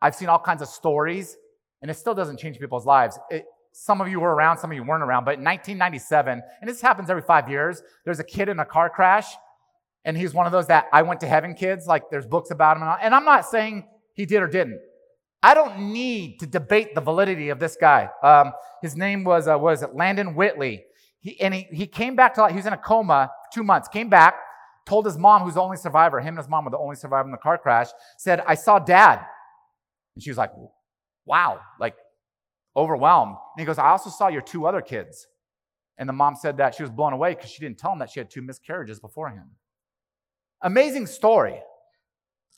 I've 0.02 0.16
seen 0.16 0.30
all 0.30 0.40
kinds 0.40 0.62
of 0.62 0.68
stories, 0.68 1.38
and 1.82 1.90
it 1.90 1.96
still 1.96 2.14
doesn't 2.14 2.38
change 2.40 2.60
people's 2.60 2.86
lives. 2.86 3.18
It, 3.30 3.46
some 3.72 4.02
of 4.02 4.08
you 4.08 4.20
were 4.20 4.34
around, 4.34 4.58
some 4.58 4.72
of 4.72 4.76
you 4.76 4.84
weren't 4.84 5.04
around, 5.04 5.26
but 5.26 5.36
in 5.36 5.44
1997, 5.44 6.42
and 6.62 6.70
this 6.70 6.82
happens 6.82 7.10
every 7.10 7.22
five 7.22 7.50
years, 7.50 7.82
there's 8.06 8.20
a 8.20 8.24
kid 8.24 8.50
in 8.50 8.60
a 8.60 8.66
car 8.66 8.90
crash, 8.90 9.28
and 10.06 10.18
he's 10.18 10.34
one 10.34 10.46
of 10.46 10.52
those 10.52 10.68
that 10.68 10.86
I 10.94 11.02
went 11.02 11.20
to 11.22 11.28
heaven 11.28 11.54
kids, 11.54 11.86
like 11.86 12.10
there's 12.10 12.26
books 12.26 12.52
about 12.52 12.78
him. 12.78 12.84
And, 12.84 12.98
and 13.02 13.16
I'm 13.16 13.26
not 13.26 13.46
saying 13.46 13.88
he 14.14 14.26
did 14.26 14.42
or 14.42 14.48
didn't. 14.48 14.80
I 15.44 15.54
don't 15.54 15.92
need 15.92 16.40
to 16.40 16.48
debate 16.48 16.96
the 16.96 17.02
validity 17.02 17.50
of 17.50 17.60
this 17.60 17.78
guy. 17.80 18.10
Um, 18.24 18.54
his 18.82 18.96
name 18.96 19.24
was, 19.24 19.48
uh, 19.48 19.58
was 19.58 19.84
it 19.84 19.96
Landon 19.96 20.36
Whitley. 20.36 20.84
He, 21.20 21.40
and 21.42 21.54
he, 21.54 21.68
he 21.72 21.88
came 21.88 22.16
back 22.16 22.34
to, 22.36 22.42
life. 22.42 22.52
he 22.52 22.58
was 22.58 22.66
in 22.66 22.74
a 22.74 22.78
coma 22.78 23.32
two 23.54 23.64
months, 23.64 23.88
came 23.88 24.10
back, 24.10 24.36
told 24.86 25.06
his 25.06 25.18
mom, 25.18 25.44
who's 25.44 25.56
the 25.56 25.62
only 25.62 25.78
survivor, 25.78 26.20
him 26.20 26.30
and 26.30 26.38
his 26.38 26.50
mom 26.50 26.66
were 26.66 26.72
the 26.72 26.78
only 26.78 26.96
survivor 26.96 27.28
in 27.28 27.32
the 27.32 27.38
car 27.38 27.58
crash, 27.58 27.88
said, 28.18 28.42
I 28.48 28.56
saw 28.56 28.80
dad. 28.80 29.20
And 30.16 30.24
she 30.24 30.30
was 30.30 30.38
like, 30.38 30.52
wow, 31.26 31.60
like 31.80 31.96
overwhelmed. 32.76 33.36
And 33.56 33.60
he 33.62 33.66
goes, 33.66 33.78
I 33.78 33.90
also 33.90 34.10
saw 34.10 34.30
your 34.30 34.42
two 34.42 34.66
other 34.66 34.82
kids. 34.82 35.28
And 35.98 36.08
the 36.08 36.14
mom 36.14 36.36
said 36.36 36.58
that 36.58 36.76
she 36.76 36.84
was 36.84 36.92
blown 36.92 37.14
away 37.14 37.34
because 37.34 37.50
she 37.50 37.60
didn't 37.60 37.80
tell 37.80 37.92
him 37.92 38.00
that 38.00 38.10
she 38.10 38.20
had 38.20 38.30
two 38.30 38.42
miscarriages 38.42 39.00
before 39.00 39.30
him. 39.30 39.52
Amazing 40.62 41.08
story. 41.08 41.60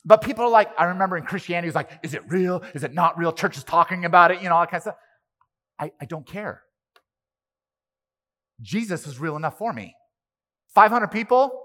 But 0.05 0.21
people 0.21 0.45
are 0.45 0.49
like, 0.49 0.69
I 0.77 0.85
remember 0.85 1.17
in 1.17 1.23
Christianity, 1.23 1.67
it 1.67 1.69
was 1.69 1.75
like, 1.75 1.91
is 2.03 2.13
it 2.13 2.23
real? 2.27 2.63
Is 2.73 2.83
it 2.83 2.93
not 2.93 3.17
real? 3.17 3.31
Church 3.31 3.57
is 3.57 3.63
talking 3.63 4.05
about 4.05 4.31
it, 4.31 4.41
you 4.41 4.49
know, 4.49 4.55
all 4.55 4.61
that 4.61 4.71
kind 4.71 4.79
of 4.79 4.83
stuff. 4.83 4.95
I, 5.77 5.91
I 6.01 6.05
don't 6.05 6.25
care. 6.25 6.63
Jesus 8.61 9.07
is 9.07 9.19
real 9.19 9.35
enough 9.35 9.57
for 9.57 9.71
me. 9.73 9.95
500 10.75 11.07
people 11.07 11.61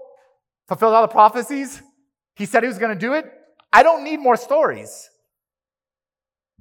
fulfilled 0.67 0.93
all 0.93 1.01
the 1.01 1.07
prophecies. 1.07 1.81
He 2.35 2.45
said 2.45 2.63
he 2.63 2.67
was 2.67 2.77
going 2.77 2.93
to 2.93 2.99
do 2.99 3.13
it. 3.13 3.25
I 3.71 3.83
don't 3.83 4.03
need 4.03 4.19
more 4.19 4.37
stories. 4.37 5.09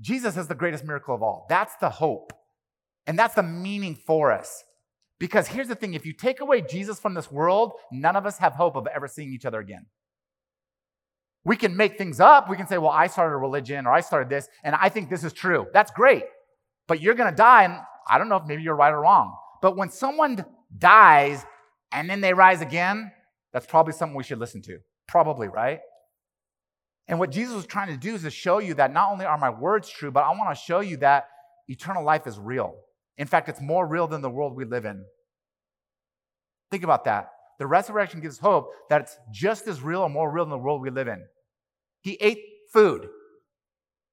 Jesus 0.00 0.36
is 0.36 0.48
the 0.48 0.54
greatest 0.54 0.84
miracle 0.84 1.14
of 1.14 1.22
all. 1.22 1.46
That's 1.48 1.74
the 1.80 1.90
hope. 1.90 2.32
And 3.06 3.18
that's 3.18 3.34
the 3.34 3.42
meaning 3.42 3.94
for 3.94 4.32
us. 4.32 4.64
Because 5.20 5.46
here's 5.46 5.68
the 5.68 5.74
thing 5.74 5.94
if 5.94 6.04
you 6.04 6.12
take 6.12 6.40
away 6.40 6.60
Jesus 6.60 6.98
from 6.98 7.14
this 7.14 7.30
world, 7.30 7.72
none 7.92 8.16
of 8.16 8.26
us 8.26 8.38
have 8.38 8.54
hope 8.54 8.76
of 8.76 8.86
ever 8.86 9.06
seeing 9.06 9.32
each 9.32 9.44
other 9.44 9.60
again. 9.60 9.86
We 11.44 11.56
can 11.56 11.76
make 11.76 11.98
things 11.98 12.20
up. 12.20 12.48
We 12.48 12.56
can 12.56 12.66
say, 12.66 12.78
well, 12.78 12.90
I 12.90 13.06
started 13.06 13.34
a 13.34 13.38
religion 13.38 13.86
or 13.86 13.92
I 13.92 14.00
started 14.00 14.30
this, 14.30 14.48
and 14.62 14.74
I 14.74 14.88
think 14.88 15.10
this 15.10 15.24
is 15.24 15.32
true. 15.32 15.66
That's 15.72 15.90
great. 15.90 16.24
But 16.88 17.00
you're 17.00 17.14
going 17.14 17.30
to 17.30 17.36
die, 17.36 17.64
and 17.64 17.78
I 18.08 18.18
don't 18.18 18.28
know 18.28 18.36
if 18.36 18.46
maybe 18.46 18.62
you're 18.62 18.76
right 18.76 18.92
or 18.92 19.00
wrong. 19.00 19.36
But 19.60 19.76
when 19.76 19.90
someone 19.90 20.44
dies 20.76 21.44
and 21.92 22.08
then 22.08 22.20
they 22.20 22.34
rise 22.34 22.60
again, 22.60 23.12
that's 23.52 23.66
probably 23.66 23.92
something 23.92 24.16
we 24.16 24.24
should 24.24 24.38
listen 24.38 24.62
to. 24.62 24.78
Probably, 25.06 25.48
right? 25.48 25.80
And 27.08 27.18
what 27.18 27.30
Jesus 27.30 27.54
was 27.54 27.66
trying 27.66 27.88
to 27.88 27.96
do 27.96 28.14
is 28.14 28.22
to 28.22 28.30
show 28.30 28.58
you 28.58 28.74
that 28.74 28.92
not 28.92 29.12
only 29.12 29.26
are 29.26 29.38
my 29.38 29.50
words 29.50 29.90
true, 29.90 30.10
but 30.10 30.24
I 30.24 30.30
want 30.30 30.56
to 30.56 30.62
show 30.62 30.80
you 30.80 30.96
that 30.98 31.26
eternal 31.68 32.02
life 32.02 32.26
is 32.26 32.38
real. 32.38 32.74
In 33.18 33.26
fact, 33.26 33.48
it's 33.48 33.60
more 33.60 33.86
real 33.86 34.06
than 34.06 34.22
the 34.22 34.30
world 34.30 34.56
we 34.56 34.64
live 34.64 34.86
in. 34.86 35.04
Think 36.70 36.82
about 36.82 37.04
that. 37.04 37.28
The 37.58 37.66
resurrection 37.66 38.20
gives 38.20 38.38
hope 38.38 38.70
that 38.90 39.02
it's 39.02 39.16
just 39.32 39.66
as 39.66 39.80
real 39.80 40.00
or 40.00 40.08
more 40.08 40.30
real 40.30 40.44
than 40.44 40.50
the 40.50 40.58
world 40.58 40.82
we 40.82 40.90
live 40.90 41.08
in. 41.08 41.24
He 42.00 42.18
ate 42.20 42.40
food. 42.72 43.08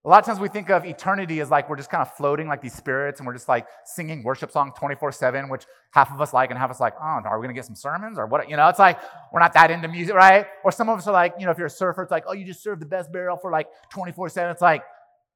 A 0.03 0.09
lot 0.09 0.19
of 0.19 0.25
times 0.25 0.39
we 0.39 0.47
think 0.47 0.71
of 0.71 0.83
eternity 0.83 1.41
as 1.41 1.51
like 1.51 1.69
we're 1.69 1.75
just 1.75 1.91
kind 1.91 2.01
of 2.01 2.11
floating 2.15 2.47
like 2.47 2.59
these 2.59 2.73
spirits 2.73 3.19
and 3.19 3.27
we're 3.27 3.33
just 3.33 3.47
like 3.47 3.67
singing 3.85 4.23
worship 4.23 4.49
songs 4.51 4.73
24 4.79 5.11
7, 5.11 5.47
which 5.47 5.65
half 5.91 6.11
of 6.11 6.19
us 6.19 6.33
like 6.33 6.49
and 6.49 6.57
half 6.57 6.71
of 6.71 6.75
us 6.75 6.79
like, 6.79 6.95
oh, 6.99 7.21
are 7.23 7.39
we 7.39 7.45
going 7.45 7.53
to 7.53 7.57
get 7.57 7.65
some 7.65 7.75
sermons 7.75 8.17
or 8.17 8.25
what? 8.25 8.49
You 8.49 8.57
know, 8.57 8.67
it's 8.67 8.79
like 8.79 8.99
we're 9.31 9.39
not 9.39 9.53
that 9.53 9.69
into 9.69 9.87
music, 9.87 10.15
right? 10.15 10.47
Or 10.63 10.71
some 10.71 10.89
of 10.89 10.97
us 10.97 11.05
are 11.05 11.13
like, 11.13 11.35
you 11.37 11.45
know, 11.45 11.51
if 11.51 11.59
you're 11.59 11.67
a 11.67 11.69
surfer, 11.69 12.01
it's 12.01 12.11
like, 12.11 12.23
oh, 12.27 12.33
you 12.33 12.45
just 12.45 12.63
serve 12.63 12.79
the 12.79 12.85
best 12.87 13.11
barrel 13.11 13.37
for 13.37 13.51
like 13.51 13.67
24 13.91 14.29
7. 14.29 14.49
It's 14.49 14.61
like, 14.61 14.83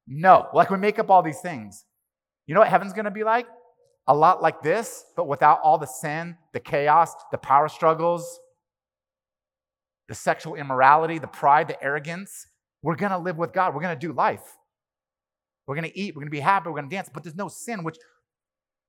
no, 0.08 0.48
like 0.52 0.70
we 0.70 0.78
make 0.78 0.98
up 0.98 1.10
all 1.10 1.22
these 1.22 1.40
things. 1.40 1.84
You 2.46 2.54
know 2.54 2.60
what 2.60 2.68
heaven's 2.68 2.92
going 2.92 3.04
to 3.04 3.12
be 3.12 3.22
like? 3.22 3.46
A 4.08 4.14
lot 4.14 4.40
like 4.40 4.62
this, 4.62 5.04
but 5.16 5.26
without 5.26 5.60
all 5.62 5.78
the 5.78 5.86
sin, 5.86 6.36
the 6.52 6.60
chaos, 6.60 7.12
the 7.32 7.38
power 7.38 7.68
struggles, 7.68 8.38
the 10.08 10.14
sexual 10.14 10.54
immorality, 10.54 11.18
the 11.18 11.26
pride, 11.26 11.68
the 11.68 11.82
arrogance. 11.82 12.46
We're 12.82 12.94
going 12.94 13.10
to 13.10 13.18
live 13.18 13.36
with 13.36 13.52
God. 13.52 13.74
We're 13.74 13.82
going 13.82 13.98
to 13.98 14.06
do 14.06 14.12
life. 14.12 14.56
We're 15.66 15.74
going 15.74 15.90
to 15.90 15.98
eat. 15.98 16.14
We're 16.14 16.20
going 16.20 16.28
to 16.28 16.36
be 16.36 16.40
happy. 16.40 16.68
We're 16.68 16.76
going 16.76 16.88
to 16.88 16.94
dance. 16.94 17.10
But 17.12 17.24
there's 17.24 17.34
no 17.34 17.48
sin, 17.48 17.82
which 17.82 17.96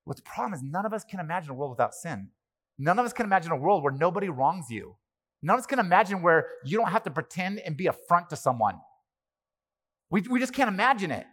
what's 0.06 0.21
the 0.21 0.30
problem 0.30 0.53
is 0.53 0.62
none 0.62 0.86
of 0.86 0.93
us 0.93 1.03
can 1.03 1.19
imagine 1.19 1.49
a 1.49 1.53
world 1.56 1.71
without 1.71 1.95
sin. 1.95 2.30
None 2.77 2.99
of 2.99 3.06
us 3.06 3.13
can 3.13 3.25
imagine 3.25 3.51
a 3.51 3.58
world 3.58 3.84
where 3.84 3.93
nobody 3.93 4.30
wrongs 4.30 4.69
you. 4.69 4.95
None 5.41 5.56
of 5.56 5.60
us 5.60 5.65
can 5.65 5.80
imagine 5.80 6.21
where 6.21 6.47
you 6.63 6.77
don't 6.77 6.89
have 6.89 7.03
to 7.03 7.12
pretend 7.12 7.60
and 7.60 7.75
be 7.75 7.88
a 7.88 7.93
front 7.93 8.30
to 8.30 8.36
someone. 8.36 8.75
We, 10.12 10.21
we 10.21 10.39
just 10.39 10.53
can't 10.53 10.69
imagine 10.69 11.12
it. 11.12 11.25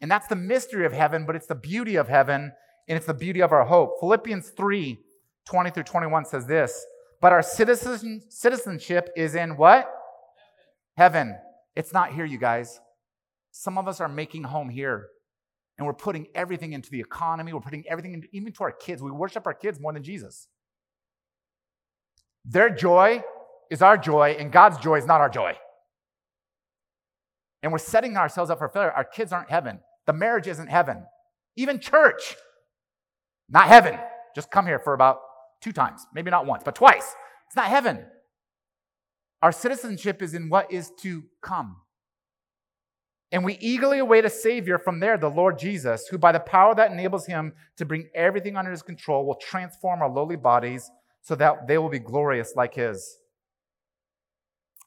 And 0.00 0.10
that's 0.10 0.26
the 0.26 0.36
mystery 0.36 0.86
of 0.86 0.92
heaven, 0.92 1.26
but 1.26 1.36
it's 1.36 1.46
the 1.46 1.54
beauty 1.54 1.96
of 1.96 2.08
heaven 2.08 2.52
and 2.90 2.96
it's 2.96 3.06
the 3.06 3.14
beauty 3.14 3.40
of 3.40 3.52
our 3.52 3.64
hope. 3.64 4.00
Philippians 4.00 4.50
3 4.50 4.98
20 5.46 5.70
through 5.70 5.84
21 5.84 6.24
says 6.24 6.44
this 6.46 6.84
But 7.20 7.32
our 7.32 7.40
citizen, 7.40 8.20
citizenship 8.28 9.10
is 9.16 9.36
in 9.36 9.56
what? 9.56 9.88
Heaven. 10.96 11.36
It's 11.76 11.92
not 11.92 12.12
here, 12.12 12.24
you 12.24 12.36
guys. 12.36 12.80
Some 13.52 13.78
of 13.78 13.86
us 13.86 14.00
are 14.00 14.08
making 14.08 14.42
home 14.42 14.68
here. 14.68 15.06
And 15.78 15.86
we're 15.86 15.94
putting 15.94 16.26
everything 16.34 16.72
into 16.72 16.90
the 16.90 17.00
economy. 17.00 17.52
We're 17.52 17.60
putting 17.60 17.84
everything 17.88 18.12
into, 18.12 18.28
even 18.32 18.52
to 18.54 18.64
our 18.64 18.72
kids. 18.72 19.02
We 19.02 19.12
worship 19.12 19.46
our 19.46 19.54
kids 19.54 19.80
more 19.80 19.92
than 19.92 20.02
Jesus. 20.02 20.48
Their 22.44 22.70
joy 22.70 23.22
is 23.70 23.82
our 23.82 23.96
joy, 23.96 24.36
and 24.38 24.50
God's 24.50 24.78
joy 24.78 24.96
is 24.96 25.06
not 25.06 25.20
our 25.20 25.30
joy. 25.30 25.54
And 27.62 27.70
we're 27.70 27.78
setting 27.78 28.16
ourselves 28.16 28.50
up 28.50 28.58
for 28.58 28.68
failure. 28.68 28.90
Our 28.90 29.04
kids 29.04 29.32
aren't 29.32 29.48
heaven. 29.48 29.78
The 30.06 30.12
marriage 30.12 30.48
isn't 30.48 30.68
heaven. 30.68 31.06
Even 31.56 31.78
church, 31.78 32.36
not 33.50 33.68
heaven. 33.68 33.98
Just 34.34 34.50
come 34.50 34.66
here 34.66 34.78
for 34.78 34.94
about 34.94 35.18
two 35.60 35.72
times, 35.72 36.06
maybe 36.14 36.30
not 36.30 36.46
once, 36.46 36.62
but 36.64 36.74
twice. 36.74 37.14
It's 37.46 37.56
not 37.56 37.66
heaven. 37.66 38.04
Our 39.42 39.52
citizenship 39.52 40.22
is 40.22 40.34
in 40.34 40.48
what 40.48 40.70
is 40.72 40.92
to 41.00 41.24
come. 41.42 41.76
And 43.32 43.44
we 43.44 43.56
eagerly 43.60 43.98
await 43.98 44.24
a 44.24 44.30
Savior 44.30 44.78
from 44.78 44.98
there, 44.98 45.16
the 45.16 45.30
Lord 45.30 45.58
Jesus, 45.58 46.08
who 46.08 46.18
by 46.18 46.32
the 46.32 46.40
power 46.40 46.74
that 46.74 46.90
enables 46.90 47.26
him 47.26 47.52
to 47.76 47.84
bring 47.84 48.08
everything 48.14 48.56
under 48.56 48.70
his 48.70 48.82
control 48.82 49.24
will 49.24 49.36
transform 49.36 50.02
our 50.02 50.10
lowly 50.10 50.36
bodies 50.36 50.90
so 51.22 51.34
that 51.36 51.68
they 51.68 51.78
will 51.78 51.88
be 51.88 52.00
glorious 52.00 52.54
like 52.56 52.74
his. 52.74 53.18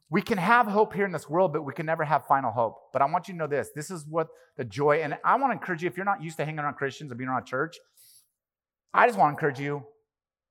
We 0.09 0.21
can 0.21 0.37
have 0.37 0.67
hope 0.67 0.93
here 0.93 1.05
in 1.05 1.11
this 1.11 1.29
world, 1.29 1.53
but 1.53 1.63
we 1.63 1.73
can 1.73 1.85
never 1.85 2.03
have 2.03 2.27
final 2.27 2.51
hope. 2.51 2.75
But 2.91 3.01
I 3.01 3.05
want 3.05 3.27
you 3.27 3.33
to 3.33 3.37
know 3.37 3.47
this 3.47 3.69
this 3.75 3.89
is 3.89 4.05
what 4.07 4.27
the 4.57 4.65
joy, 4.65 5.01
and 5.01 5.17
I 5.23 5.35
want 5.37 5.51
to 5.51 5.53
encourage 5.53 5.81
you 5.81 5.87
if 5.87 5.95
you're 5.95 6.05
not 6.05 6.21
used 6.21 6.37
to 6.37 6.45
hanging 6.45 6.59
around 6.59 6.75
Christians 6.75 7.11
or 7.11 7.15
being 7.15 7.29
around 7.29 7.45
church, 7.45 7.77
I 8.93 9.07
just 9.07 9.17
want 9.17 9.29
to 9.29 9.33
encourage 9.35 9.59
you. 9.59 9.85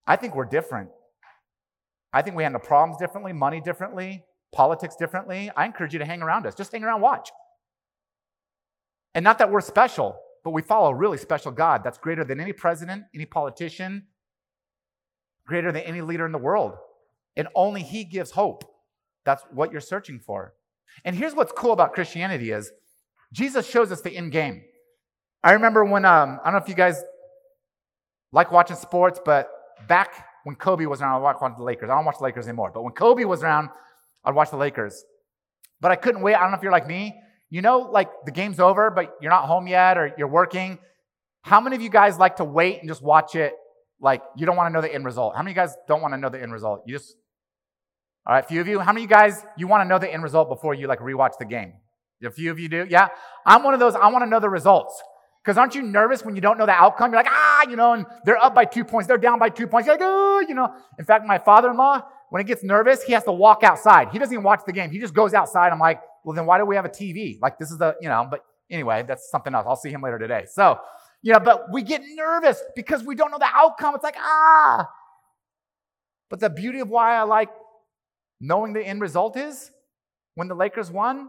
I 0.06 0.16
think 0.16 0.34
we're 0.34 0.44
different. 0.44 0.90
I 2.12 2.22
think 2.22 2.36
we 2.36 2.42
handle 2.42 2.60
problems 2.60 2.98
differently, 2.98 3.32
money 3.32 3.60
differently, 3.60 4.24
politics 4.52 4.96
differently. 4.96 5.50
I 5.56 5.64
encourage 5.64 5.92
you 5.92 5.98
to 5.98 6.04
hang 6.04 6.22
around 6.22 6.46
us. 6.46 6.54
Just 6.54 6.72
hang 6.72 6.84
around, 6.84 7.00
watch. 7.00 7.30
And 9.14 9.24
not 9.24 9.38
that 9.38 9.50
we're 9.50 9.60
special, 9.60 10.18
but 10.44 10.50
we 10.50 10.62
follow 10.62 10.90
a 10.90 10.94
really 10.94 11.18
special 11.18 11.52
God 11.52 11.82
that's 11.84 11.98
greater 11.98 12.24
than 12.24 12.40
any 12.40 12.52
president, 12.52 13.04
any 13.14 13.26
politician, 13.26 14.06
greater 15.46 15.72
than 15.72 15.82
any 15.82 16.00
leader 16.00 16.26
in 16.26 16.32
the 16.32 16.38
world. 16.38 16.74
And 17.36 17.48
only 17.54 17.82
He 17.82 18.04
gives 18.04 18.32
hope. 18.32 18.64
That's 19.24 19.44
what 19.52 19.70
you're 19.70 19.80
searching 19.80 20.18
for. 20.18 20.54
And 21.04 21.16
here's 21.16 21.34
what's 21.34 21.52
cool 21.52 21.72
about 21.72 21.94
Christianity 21.94 22.50
is 22.50 22.72
Jesus 23.32 23.68
shows 23.68 23.92
us 23.92 24.02
the 24.02 24.14
end 24.14 24.32
game. 24.32 24.62
I 25.42 25.52
remember 25.52 25.84
when 25.84 26.04
um, 26.04 26.38
I 26.42 26.50
don't 26.50 26.54
know 26.54 26.62
if 26.62 26.68
you 26.68 26.74
guys 26.74 27.02
like 28.32 28.50
watching 28.50 28.76
sports, 28.76 29.20
but 29.24 29.50
back 29.88 30.26
when 30.44 30.56
Kobe 30.56 30.86
was 30.86 31.00
around, 31.00 31.14
I 31.14 31.18
watched 31.18 31.58
the 31.58 31.62
Lakers. 31.62 31.90
I 31.90 31.94
don't 31.94 32.04
watch 32.04 32.18
the 32.18 32.24
Lakers 32.24 32.48
anymore, 32.48 32.70
but 32.74 32.82
when 32.82 32.92
Kobe 32.94 33.24
was 33.24 33.42
around, 33.42 33.68
I'd 34.24 34.34
watch 34.34 34.50
the 34.50 34.56
Lakers. 34.56 35.04
But 35.80 35.92
I 35.92 35.96
couldn't 35.96 36.22
wait. 36.22 36.34
I 36.34 36.40
don't 36.40 36.50
know 36.50 36.56
if 36.56 36.62
you're 36.62 36.72
like 36.72 36.86
me. 36.86 37.14
You 37.50 37.60
know, 37.60 37.80
like 37.80 38.08
the 38.24 38.32
game's 38.32 38.58
over, 38.58 38.90
but 38.90 39.16
you're 39.20 39.30
not 39.30 39.46
home 39.46 39.66
yet 39.66 39.98
or 39.98 40.14
you're 40.16 40.28
working. 40.28 40.78
How 41.42 41.60
many 41.60 41.76
of 41.76 41.82
you 41.82 41.90
guys 41.90 42.18
like 42.18 42.36
to 42.36 42.44
wait 42.44 42.80
and 42.80 42.88
just 42.88 43.02
watch 43.02 43.34
it 43.34 43.52
Like, 44.02 44.22
you 44.36 44.44
don't 44.46 44.56
want 44.56 44.68
to 44.68 44.72
know 44.72 44.80
the 44.80 44.92
end 44.92 45.04
result. 45.04 45.36
How 45.36 45.42
many 45.42 45.54
guys 45.54 45.76
don't 45.86 46.02
want 46.02 46.12
to 46.12 46.18
know 46.18 46.28
the 46.28 46.42
end 46.42 46.52
result? 46.52 46.82
You 46.86 46.96
just, 46.98 47.14
all 48.26 48.34
right, 48.34 48.44
a 48.44 48.46
few 48.46 48.60
of 48.60 48.66
you. 48.66 48.80
How 48.80 48.92
many 48.92 49.06
guys, 49.06 49.44
you 49.56 49.68
want 49.68 49.82
to 49.84 49.88
know 49.88 50.00
the 50.00 50.12
end 50.12 50.24
result 50.24 50.48
before 50.48 50.74
you 50.74 50.88
like 50.88 50.98
rewatch 50.98 51.38
the 51.38 51.44
game? 51.44 51.74
A 52.24 52.30
few 52.30 52.50
of 52.50 52.58
you 52.58 52.68
do? 52.68 52.84
Yeah? 52.88 53.08
I'm 53.46 53.62
one 53.62 53.74
of 53.74 53.80
those, 53.80 53.94
I 53.94 54.08
want 54.08 54.24
to 54.24 54.28
know 54.28 54.40
the 54.40 54.50
results. 54.50 55.00
Because 55.42 55.58
aren't 55.58 55.74
you 55.74 55.82
nervous 55.82 56.24
when 56.24 56.36
you 56.36 56.40
don't 56.40 56.56
know 56.56 56.66
the 56.66 56.72
outcome? 56.72 57.10
You're 57.10 57.20
like, 57.20 57.32
ah, 57.32 57.66
you 57.68 57.74
know, 57.74 57.94
and 57.94 58.06
they're 58.24 58.42
up 58.42 58.54
by 58.54 58.64
two 58.64 58.84
points, 58.84 59.08
they're 59.08 59.18
down 59.18 59.38
by 59.40 59.48
two 59.48 59.66
points. 59.66 59.86
You're 59.86 59.96
like, 59.96 60.04
oh, 60.04 60.44
you 60.48 60.54
know. 60.54 60.72
In 60.98 61.04
fact, 61.04 61.26
my 61.26 61.38
father 61.38 61.70
in 61.70 61.76
law, 61.76 62.02
when 62.30 62.40
he 62.40 62.44
gets 62.44 62.62
nervous, 62.62 63.02
he 63.02 63.12
has 63.12 63.24
to 63.24 63.32
walk 63.32 63.64
outside. 63.64 64.10
He 64.10 64.18
doesn't 64.18 64.32
even 64.32 64.44
watch 64.44 64.60
the 64.64 64.72
game. 64.72 64.90
He 64.90 65.00
just 65.00 65.14
goes 65.14 65.34
outside. 65.34 65.72
I'm 65.72 65.80
like, 65.80 66.00
well, 66.24 66.36
then 66.36 66.46
why 66.46 66.58
do 66.58 66.64
we 66.64 66.76
have 66.76 66.84
a 66.84 66.88
TV? 66.88 67.40
Like, 67.40 67.58
this 67.58 67.72
is 67.72 67.78
the, 67.78 67.96
you 68.00 68.08
know, 68.08 68.26
but 68.30 68.44
anyway, 68.70 69.04
that's 69.06 69.30
something 69.30 69.52
else. 69.52 69.66
I'll 69.68 69.76
see 69.76 69.90
him 69.90 70.00
later 70.00 70.18
today. 70.18 70.44
So, 70.48 70.78
you 71.22 71.32
know, 71.32 71.40
but 71.40 71.72
we 71.72 71.82
get 71.82 72.02
nervous 72.14 72.62
because 72.76 73.02
we 73.02 73.16
don't 73.16 73.32
know 73.32 73.38
the 73.38 73.50
outcome. 73.52 73.96
It's 73.96 74.04
like, 74.04 74.16
ah. 74.18 74.88
But 76.30 76.38
the 76.38 76.50
beauty 76.50 76.80
of 76.80 76.88
why 76.88 77.16
I 77.16 77.22
like 77.22 77.50
knowing 78.40 78.72
the 78.74 78.82
end 78.82 79.00
result 79.00 79.36
is 79.36 79.70
when 80.34 80.46
the 80.46 80.54
Lakers 80.54 80.90
won, 80.90 81.28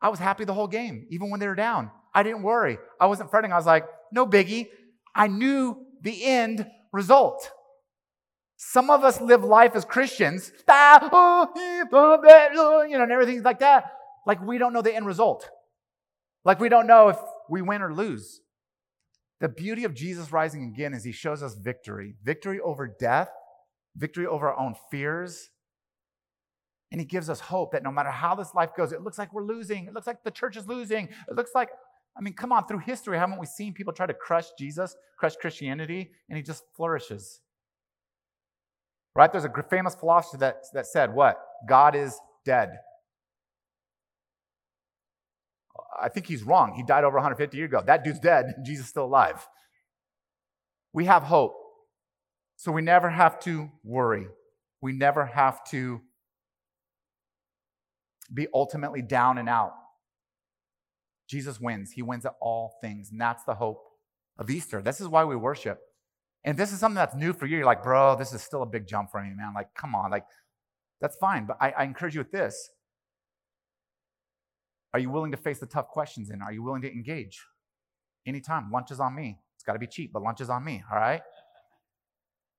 I 0.00 0.08
was 0.08 0.18
happy 0.18 0.44
the 0.44 0.54
whole 0.54 0.68
game, 0.68 1.06
even 1.10 1.30
when 1.30 1.40
they 1.40 1.48
were 1.48 1.54
down. 1.54 1.90
I 2.14 2.22
didn't 2.22 2.42
worry. 2.42 2.78
I 3.00 3.06
wasn't 3.06 3.30
fretting. 3.30 3.52
I 3.52 3.56
was 3.56 3.66
like, 3.66 3.86
no 4.12 4.26
biggie. 4.26 4.68
I 5.14 5.28
knew 5.28 5.86
the 6.02 6.24
end 6.24 6.66
result. 6.92 7.50
Some 8.56 8.90
of 8.90 9.02
us 9.02 9.20
live 9.20 9.42
life 9.42 9.74
as 9.74 9.84
Christians, 9.84 10.52
oh, 10.68 11.48
oh, 11.92 12.82
you 12.88 12.96
know, 12.96 13.02
and 13.02 13.12
everything 13.12 13.42
like 13.42 13.58
that. 13.58 13.92
Like 14.24 14.40
we 14.40 14.58
don't 14.58 14.72
know 14.72 14.82
the 14.82 14.94
end 14.94 15.06
result. 15.06 15.50
Like 16.44 16.60
we 16.60 16.68
don't 16.68 16.86
know 16.86 17.08
if 17.08 17.18
we 17.48 17.62
win 17.62 17.82
or 17.82 17.92
lose. 17.92 18.40
The 19.40 19.48
beauty 19.48 19.82
of 19.82 19.94
Jesus 19.94 20.30
rising 20.30 20.64
again 20.64 20.94
is 20.94 21.02
he 21.02 21.10
shows 21.10 21.42
us 21.42 21.56
victory 21.56 22.14
victory 22.22 22.60
over 22.60 22.86
death, 22.86 23.28
victory 23.96 24.26
over 24.26 24.48
our 24.48 24.58
own 24.58 24.76
fears. 24.90 25.50
And 26.92 27.00
he 27.00 27.06
gives 27.06 27.28
us 27.28 27.40
hope 27.40 27.72
that 27.72 27.82
no 27.82 27.90
matter 27.90 28.10
how 28.10 28.34
this 28.34 28.54
life 28.54 28.70
goes, 28.76 28.92
it 28.92 29.02
looks 29.02 29.18
like 29.18 29.32
we're 29.32 29.44
losing. 29.44 29.86
It 29.86 29.94
looks 29.94 30.06
like 30.06 30.22
the 30.22 30.30
church 30.30 30.56
is 30.56 30.68
losing. 30.68 31.08
It 31.28 31.34
looks 31.34 31.50
like 31.54 31.70
I 32.16 32.20
mean, 32.20 32.34
come 32.34 32.52
on, 32.52 32.66
through 32.66 32.80
history, 32.80 33.16
haven't 33.18 33.38
we 33.38 33.46
seen 33.46 33.72
people 33.72 33.92
try 33.92 34.06
to 34.06 34.14
crush 34.14 34.46
Jesus, 34.58 34.94
crush 35.18 35.34
Christianity, 35.36 36.10
and 36.28 36.36
he 36.36 36.42
just 36.42 36.64
flourishes? 36.76 37.40
Right? 39.14 39.30
There's 39.30 39.44
a 39.44 39.52
famous 39.70 39.94
philosopher 39.94 40.38
that, 40.38 40.56
that 40.74 40.86
said, 40.86 41.14
What? 41.14 41.38
God 41.68 41.94
is 41.94 42.18
dead. 42.44 42.70
I 46.00 46.08
think 46.08 46.26
he's 46.26 46.42
wrong. 46.42 46.74
He 46.74 46.82
died 46.82 47.04
over 47.04 47.16
150 47.16 47.56
years 47.56 47.68
ago. 47.68 47.82
That 47.84 48.04
dude's 48.04 48.18
dead. 48.18 48.46
Jesus 48.64 48.86
is 48.86 48.90
still 48.90 49.04
alive. 49.04 49.46
We 50.92 51.04
have 51.06 51.22
hope. 51.22 51.54
So 52.56 52.72
we 52.72 52.82
never 52.82 53.10
have 53.10 53.40
to 53.40 53.70
worry. 53.84 54.26
We 54.80 54.92
never 54.92 55.26
have 55.26 55.64
to 55.70 56.00
be 58.32 58.46
ultimately 58.52 59.02
down 59.02 59.38
and 59.38 59.48
out. 59.48 59.72
Jesus 61.32 61.58
wins. 61.58 61.92
He 61.92 62.02
wins 62.02 62.26
at 62.26 62.34
all 62.42 62.74
things. 62.82 63.10
And 63.10 63.18
that's 63.18 63.42
the 63.44 63.54
hope 63.54 63.82
of 64.38 64.50
Easter. 64.50 64.82
This 64.82 65.00
is 65.00 65.08
why 65.08 65.24
we 65.24 65.34
worship. 65.34 65.80
And 66.44 66.58
this 66.58 66.72
is 66.72 66.78
something 66.78 66.96
that's 66.96 67.14
new 67.14 67.32
for 67.32 67.46
you. 67.46 67.56
You're 67.56 67.66
like, 67.66 67.82
bro, 67.82 68.16
this 68.16 68.34
is 68.34 68.42
still 68.42 68.62
a 68.62 68.66
big 68.66 68.86
jump 68.86 69.10
for 69.10 69.22
me, 69.22 69.30
man. 69.34 69.54
Like, 69.54 69.74
come 69.74 69.94
on. 69.94 70.10
Like, 70.10 70.26
that's 71.00 71.16
fine. 71.16 71.46
But 71.46 71.56
I, 71.58 71.70
I 71.70 71.84
encourage 71.84 72.14
you 72.14 72.20
with 72.20 72.32
this. 72.32 72.68
Are 74.92 75.00
you 75.00 75.08
willing 75.08 75.30
to 75.30 75.38
face 75.38 75.58
the 75.58 75.66
tough 75.66 75.88
questions 75.88 76.28
and 76.28 76.42
are 76.42 76.52
you 76.52 76.62
willing 76.62 76.82
to 76.82 76.92
engage? 76.92 77.40
Anytime. 78.26 78.70
Lunch 78.70 78.90
is 78.90 79.00
on 79.00 79.14
me. 79.14 79.38
It's 79.56 79.64
got 79.64 79.72
to 79.72 79.78
be 79.78 79.86
cheap, 79.86 80.12
but 80.12 80.22
lunch 80.22 80.42
is 80.42 80.50
on 80.50 80.62
me. 80.62 80.82
All 80.90 80.98
right? 80.98 81.22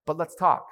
But 0.08 0.18
let's 0.18 0.34
talk 0.34 0.66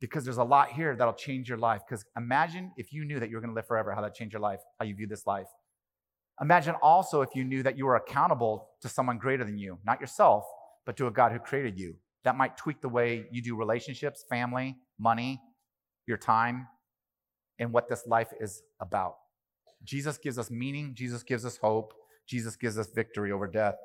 because 0.00 0.22
there's 0.24 0.36
a 0.36 0.44
lot 0.44 0.72
here 0.72 0.94
that'll 0.94 1.14
change 1.14 1.48
your 1.48 1.56
life. 1.56 1.80
Because 1.88 2.04
imagine 2.14 2.72
if 2.76 2.92
you 2.92 3.06
knew 3.06 3.18
that 3.20 3.30
you 3.30 3.36
were 3.36 3.40
going 3.40 3.52
to 3.52 3.54
live 3.54 3.66
forever, 3.66 3.92
how 3.94 4.02
that 4.02 4.14
changed 4.14 4.34
your 4.34 4.42
life, 4.42 4.60
how 4.78 4.84
you 4.84 4.94
view 4.94 5.06
this 5.06 5.26
life. 5.26 5.46
Imagine 6.40 6.74
also 6.82 7.22
if 7.22 7.30
you 7.34 7.44
knew 7.44 7.62
that 7.62 7.78
you 7.78 7.86
were 7.86 7.96
accountable 7.96 8.68
to 8.82 8.88
someone 8.88 9.18
greater 9.18 9.44
than 9.44 9.58
you, 9.58 9.78
not 9.84 10.00
yourself, 10.00 10.44
but 10.84 10.96
to 10.98 11.06
a 11.06 11.10
God 11.10 11.32
who 11.32 11.38
created 11.38 11.78
you. 11.78 11.96
That 12.24 12.36
might 12.36 12.56
tweak 12.56 12.80
the 12.80 12.88
way 12.88 13.26
you 13.30 13.42
do 13.42 13.56
relationships, 13.56 14.24
family, 14.28 14.76
money, 14.98 15.40
your 16.06 16.18
time, 16.18 16.66
and 17.58 17.72
what 17.72 17.88
this 17.88 18.06
life 18.06 18.28
is 18.40 18.62
about. 18.80 19.14
Jesus 19.84 20.18
gives 20.18 20.38
us 20.38 20.50
meaning, 20.50 20.94
Jesus 20.94 21.22
gives 21.22 21.44
us 21.46 21.56
hope, 21.56 21.94
Jesus 22.26 22.56
gives 22.56 22.78
us 22.78 22.88
victory 22.94 23.32
over 23.32 23.46
death. 23.46 23.76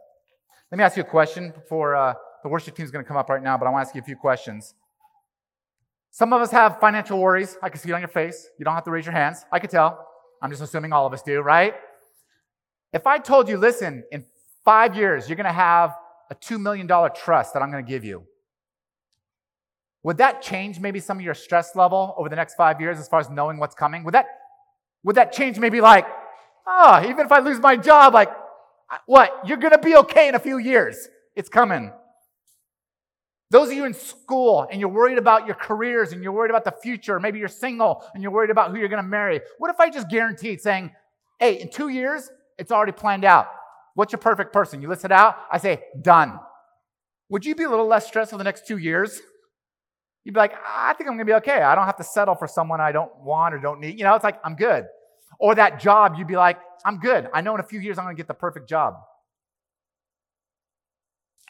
Let 0.71 0.77
me 0.77 0.83
ask 0.83 0.97
you 0.97 1.03
a 1.03 1.05
question 1.05 1.51
before 1.51 1.95
uh, 1.95 2.13
the 2.43 2.49
worship 2.49 2.75
team 2.75 2.85
is 2.85 2.91
going 2.91 3.03
to 3.03 3.07
come 3.07 3.17
up 3.17 3.29
right 3.29 3.43
now, 3.43 3.57
but 3.57 3.67
I 3.67 3.69
want 3.69 3.83
to 3.83 3.87
ask 3.89 3.95
you 3.95 4.01
a 4.01 4.05
few 4.05 4.15
questions. 4.15 4.73
Some 6.09 6.33
of 6.33 6.41
us 6.41 6.51
have 6.51 6.79
financial 6.79 7.19
worries. 7.19 7.57
I 7.61 7.69
can 7.69 7.79
see 7.79 7.89
it 7.89 7.93
on 7.93 8.01
your 8.01 8.09
face. 8.09 8.49
You 8.57 8.65
don't 8.65 8.73
have 8.73 8.83
to 8.83 8.91
raise 8.91 9.05
your 9.05 9.13
hands. 9.13 9.45
I 9.51 9.59
could 9.59 9.69
tell. 9.69 10.07
I'm 10.41 10.49
just 10.49 10.61
assuming 10.61 10.91
all 10.91 11.05
of 11.05 11.13
us 11.13 11.21
do, 11.21 11.41
right? 11.41 11.73
If 12.93 13.07
I 13.07 13.17
told 13.19 13.47
you, 13.47 13.57
listen, 13.57 14.03
in 14.11 14.25
five 14.65 14.95
years, 14.95 15.29
you're 15.29 15.37
going 15.37 15.45
to 15.45 15.53
have 15.53 15.95
a 16.29 16.35
$2 16.35 16.59
million 16.59 16.87
trust 17.15 17.53
that 17.53 17.61
I'm 17.61 17.71
going 17.71 17.85
to 17.85 17.89
give 17.89 18.03
you, 18.03 18.25
would 20.03 20.17
that 20.17 20.41
change 20.41 20.79
maybe 20.79 20.99
some 20.99 21.17
of 21.17 21.23
your 21.23 21.35
stress 21.35 21.75
level 21.75 22.15
over 22.17 22.27
the 22.27 22.35
next 22.35 22.55
five 22.55 22.81
years 22.81 22.99
as 22.99 23.07
far 23.07 23.19
as 23.19 23.29
knowing 23.29 23.59
what's 23.59 23.75
coming? 23.75 24.03
Would 24.03 24.15
that, 24.15 24.25
would 25.03 25.15
that 25.15 25.31
change 25.31 25.59
maybe 25.59 25.79
like, 25.79 26.07
oh, 26.65 27.01
even 27.07 27.25
if 27.25 27.31
I 27.31 27.39
lose 27.39 27.59
my 27.59 27.75
job, 27.75 28.13
like, 28.13 28.29
what? 29.05 29.31
You're 29.45 29.57
going 29.57 29.71
to 29.71 29.79
be 29.79 29.95
okay 29.97 30.27
in 30.27 30.35
a 30.35 30.39
few 30.39 30.57
years. 30.57 31.07
It's 31.35 31.49
coming. 31.49 31.91
Those 33.51 33.69
of 33.69 33.75
you 33.75 33.85
in 33.85 33.93
school 33.93 34.67
and 34.71 34.79
you're 34.79 34.89
worried 34.89 35.17
about 35.17 35.45
your 35.45 35.55
careers 35.55 36.13
and 36.13 36.23
you're 36.23 36.31
worried 36.31 36.51
about 36.51 36.65
the 36.65 36.73
future, 36.81 37.19
maybe 37.19 37.37
you're 37.37 37.47
single 37.47 38.03
and 38.13 38.23
you're 38.23 38.31
worried 38.31 38.49
about 38.49 38.71
who 38.71 38.77
you're 38.77 38.89
going 38.89 39.03
to 39.03 39.07
marry. 39.07 39.41
What 39.59 39.69
if 39.69 39.79
I 39.79 39.89
just 39.89 40.09
guaranteed 40.09 40.61
saying, 40.61 40.91
hey, 41.39 41.59
in 41.59 41.69
two 41.69 41.89
years, 41.89 42.29
it's 42.61 42.71
already 42.71 42.91
planned 42.91 43.25
out. 43.25 43.47
What's 43.95 44.13
your 44.13 44.19
perfect 44.19 44.53
person? 44.53 44.83
You 44.83 44.87
list 44.87 45.03
it 45.03 45.11
out. 45.11 45.35
I 45.51 45.57
say, 45.57 45.83
done. 45.99 46.39
Would 47.29 47.43
you 47.43 47.55
be 47.55 47.63
a 47.63 47.69
little 47.69 47.87
less 47.87 48.05
stressed 48.05 48.29
for 48.29 48.37
the 48.37 48.43
next 48.43 48.67
two 48.67 48.77
years? 48.77 49.19
You'd 50.23 50.35
be 50.35 50.39
like, 50.39 50.53
I 50.53 50.93
think 50.93 51.09
I'm 51.09 51.17
going 51.17 51.25
to 51.25 51.31
be 51.31 51.35
okay. 51.37 51.63
I 51.63 51.73
don't 51.73 51.87
have 51.87 51.97
to 51.97 52.03
settle 52.03 52.35
for 52.35 52.47
someone 52.47 52.79
I 52.79 52.91
don't 52.91 53.11
want 53.23 53.55
or 53.55 53.57
don't 53.57 53.79
need. 53.79 53.97
You 53.97 54.05
know, 54.05 54.13
it's 54.13 54.23
like, 54.23 54.39
I'm 54.45 54.55
good. 54.55 54.85
Or 55.39 55.55
that 55.55 55.79
job, 55.79 56.13
you'd 56.19 56.27
be 56.27 56.37
like, 56.37 56.59
I'm 56.85 56.99
good. 56.99 57.27
I 57.33 57.41
know 57.41 57.55
in 57.55 57.59
a 57.59 57.63
few 57.63 57.79
years 57.79 57.97
I'm 57.97 58.05
going 58.05 58.15
to 58.15 58.19
get 58.19 58.27
the 58.27 58.35
perfect 58.35 58.69
job. 58.69 58.93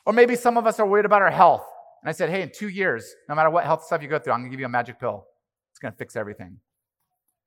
Or 0.06 0.14
maybe 0.14 0.38
some 0.38 0.56
of 0.56 0.66
us 0.66 0.80
are 0.80 0.88
worried 0.88 1.06
about 1.06 1.22
our 1.22 1.30
health. 1.30 1.66
And 2.02 2.10
I 2.10 2.14
said, 2.14 2.30
hey, 2.30 2.42
in 2.42 2.52
two 2.56 2.70
years, 2.70 3.14
no 3.28 3.36
matter 3.36 3.50
what 3.50 3.66
health 3.66 3.84
stuff 3.84 4.02
you 4.02 4.08
go 4.08 4.18
through, 4.18 4.32
I'm 4.32 4.40
going 4.40 4.50
to 4.50 4.56
give 4.56 4.62
you 4.62 4.66
a 4.66 4.70
magic 4.70 4.98
pill. 4.98 5.26
It's 5.74 5.80
going 5.80 5.92
to 5.92 5.98
fix 5.98 6.16
everything. 6.16 6.60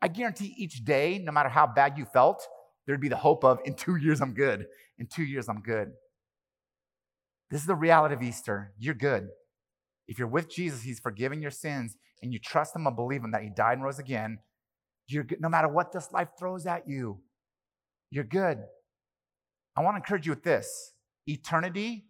I 0.03 0.09
guarantee 0.09 0.55
each 0.59 0.85
day, 0.85 1.18
no 1.18 1.33
matter 1.33 1.48
how 1.48 1.66
bad 1.66 1.96
you 1.96 2.05
felt, 2.05 2.46
there'd 2.87 3.01
be 3.01 3.09
the 3.09 3.16
hope 3.16 3.44
of, 3.44 3.59
in 3.64 3.75
two 3.75 3.97
years, 3.97 4.20
I'm 4.20 4.35
good. 4.35 4.66
In 4.99 5.07
two 5.07 5.25
years, 5.25 5.49
I'm 5.49 5.61
good. 5.61 5.92
This 7.51 7.61
is 7.61 7.66
the 7.66 7.75
reality 7.75 8.14
of 8.14 8.23
Easter. 8.23 8.73
You're 8.79 8.94
good. 8.94 9.29
If 10.09 10.18
you're 10.18 10.29
with 10.29 10.51
Jesus, 10.51 10.83
He's 10.83 11.01
forgiven 11.01 11.40
your 11.40 11.51
sins, 11.51 11.97
and 12.23 12.33
you 12.33 12.38
trust 12.38 12.75
Him 12.75 12.87
and 12.87 12.97
believe 12.97 13.23
Him 13.23 13.33
that 13.33 13.42
He 13.42 13.51
died 13.51 13.75
and 13.75 13.85
rose 13.85 13.99
again, 13.99 14.38
you're 15.07 15.25
good. 15.25 15.40
No 15.40 15.49
matter 15.49 15.68
what 15.68 15.92
this 15.92 16.11
life 16.12 16.29
throws 16.38 16.66
at 16.66 16.88
you, 16.88 17.20
you're 18.11 18.25
good. 18.25 18.59
I 19.77 19.83
want 19.83 19.94
to 19.94 19.99
encourage 19.99 20.27
you 20.27 20.33
with 20.33 20.44
this 20.44 20.92
eternity 21.27 22.05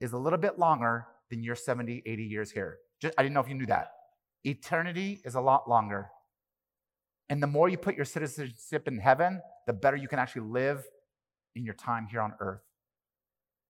is 0.00 0.12
a 0.12 0.18
little 0.18 0.38
bit 0.38 0.58
longer 0.58 1.06
than 1.30 1.42
your 1.42 1.54
70, 1.54 2.02
80 2.04 2.22
years 2.24 2.50
here. 2.50 2.78
Just, 3.00 3.14
I 3.16 3.22
didn't 3.22 3.34
know 3.34 3.40
if 3.40 3.48
you 3.48 3.54
knew 3.54 3.66
that. 3.66 3.88
Eternity 4.44 5.20
is 5.24 5.34
a 5.34 5.40
lot 5.40 5.68
longer. 5.68 6.10
And 7.28 7.42
the 7.42 7.46
more 7.46 7.68
you 7.68 7.78
put 7.78 7.96
your 7.96 8.04
citizenship 8.04 8.86
in 8.86 8.98
heaven, 8.98 9.40
the 9.66 9.72
better 9.72 9.96
you 9.96 10.08
can 10.08 10.18
actually 10.18 10.42
live 10.42 10.84
in 11.54 11.64
your 11.64 11.74
time 11.74 12.06
here 12.10 12.20
on 12.20 12.34
earth. 12.40 12.62